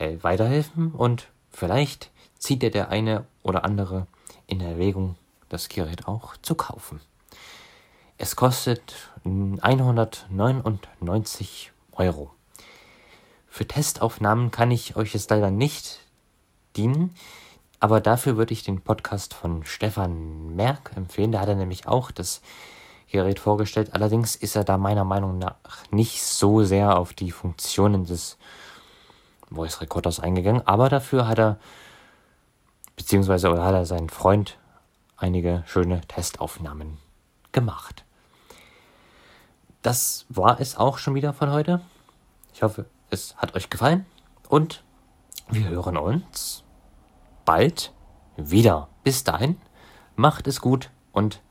weiterhelfen 0.00 0.90
und 0.90 1.28
vielleicht 1.48 2.10
zieht 2.38 2.64
ihr 2.64 2.72
der 2.72 2.88
eine 2.88 3.24
oder 3.44 3.64
andere 3.64 4.08
in 4.48 4.60
Erwägung, 4.60 5.14
das 5.48 5.68
Gerät 5.68 6.08
auch 6.08 6.36
zu 6.38 6.56
kaufen. 6.56 7.00
Es 8.18 8.34
kostet 8.34 9.12
199 9.24 11.70
Euro. 11.92 12.32
Für 13.46 13.68
Testaufnahmen 13.68 14.50
kann 14.50 14.72
ich 14.72 14.96
euch 14.96 15.14
jetzt 15.14 15.30
leider 15.30 15.52
nicht 15.52 16.00
dienen. 16.74 17.14
Aber 17.78 18.00
dafür 18.00 18.36
würde 18.36 18.54
ich 18.54 18.64
den 18.64 18.80
Podcast 18.80 19.34
von 19.34 19.64
Stefan 19.64 20.56
Merck 20.56 20.96
empfehlen. 20.96 21.30
Da 21.30 21.38
hat 21.38 21.48
er 21.48 21.54
nämlich 21.54 21.86
auch 21.86 22.10
das 22.10 22.42
Gerät 23.12 23.38
vorgestellt. 23.38 23.90
Allerdings 23.92 24.36
ist 24.36 24.56
er 24.56 24.64
da 24.64 24.78
meiner 24.78 25.04
Meinung 25.04 25.38
nach 25.38 25.56
nicht 25.90 26.22
so 26.24 26.64
sehr 26.64 26.96
auf 26.96 27.12
die 27.12 27.30
Funktionen 27.30 28.06
des 28.06 28.38
Voice 29.50 29.82
Recorders 29.82 30.18
eingegangen. 30.18 30.66
Aber 30.66 30.88
dafür 30.88 31.28
hat 31.28 31.38
er, 31.38 31.58
beziehungsweise 32.96 33.50
oder 33.50 33.64
hat 33.64 33.74
er 33.74 33.84
seinen 33.84 34.08
Freund 34.08 34.58
einige 35.18 35.62
schöne 35.66 36.00
Testaufnahmen 36.08 36.96
gemacht. 37.52 38.04
Das 39.82 40.24
war 40.30 40.58
es 40.58 40.78
auch 40.78 40.96
schon 40.96 41.14
wieder 41.14 41.34
von 41.34 41.50
heute. 41.50 41.82
Ich 42.54 42.62
hoffe, 42.62 42.86
es 43.10 43.36
hat 43.36 43.54
euch 43.54 43.68
gefallen 43.68 44.06
und 44.48 44.82
wir 45.50 45.68
hören 45.68 45.98
uns 45.98 46.64
bald 47.44 47.92
wieder. 48.38 48.88
Bis 49.04 49.22
dahin, 49.22 49.60
macht 50.16 50.46
es 50.46 50.62
gut 50.62 50.90
und 51.12 51.42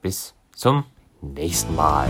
bis 0.00 0.34
zum 0.52 0.84
nächsten 1.22 1.74
Mal. 1.74 2.08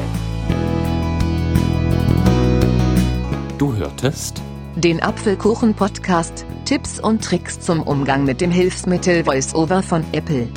Du 3.58 3.74
hörtest 3.74 4.40
den 4.76 5.02
Apfelkuchen-Podcast, 5.02 6.46
Tipps 6.64 7.00
und 7.00 7.24
Tricks 7.24 7.58
zum 7.60 7.82
Umgang 7.82 8.24
mit 8.24 8.40
dem 8.40 8.50
Hilfsmittel 8.50 9.26
VoiceOver 9.26 9.82
von 9.82 10.02
Apple. 10.12 10.48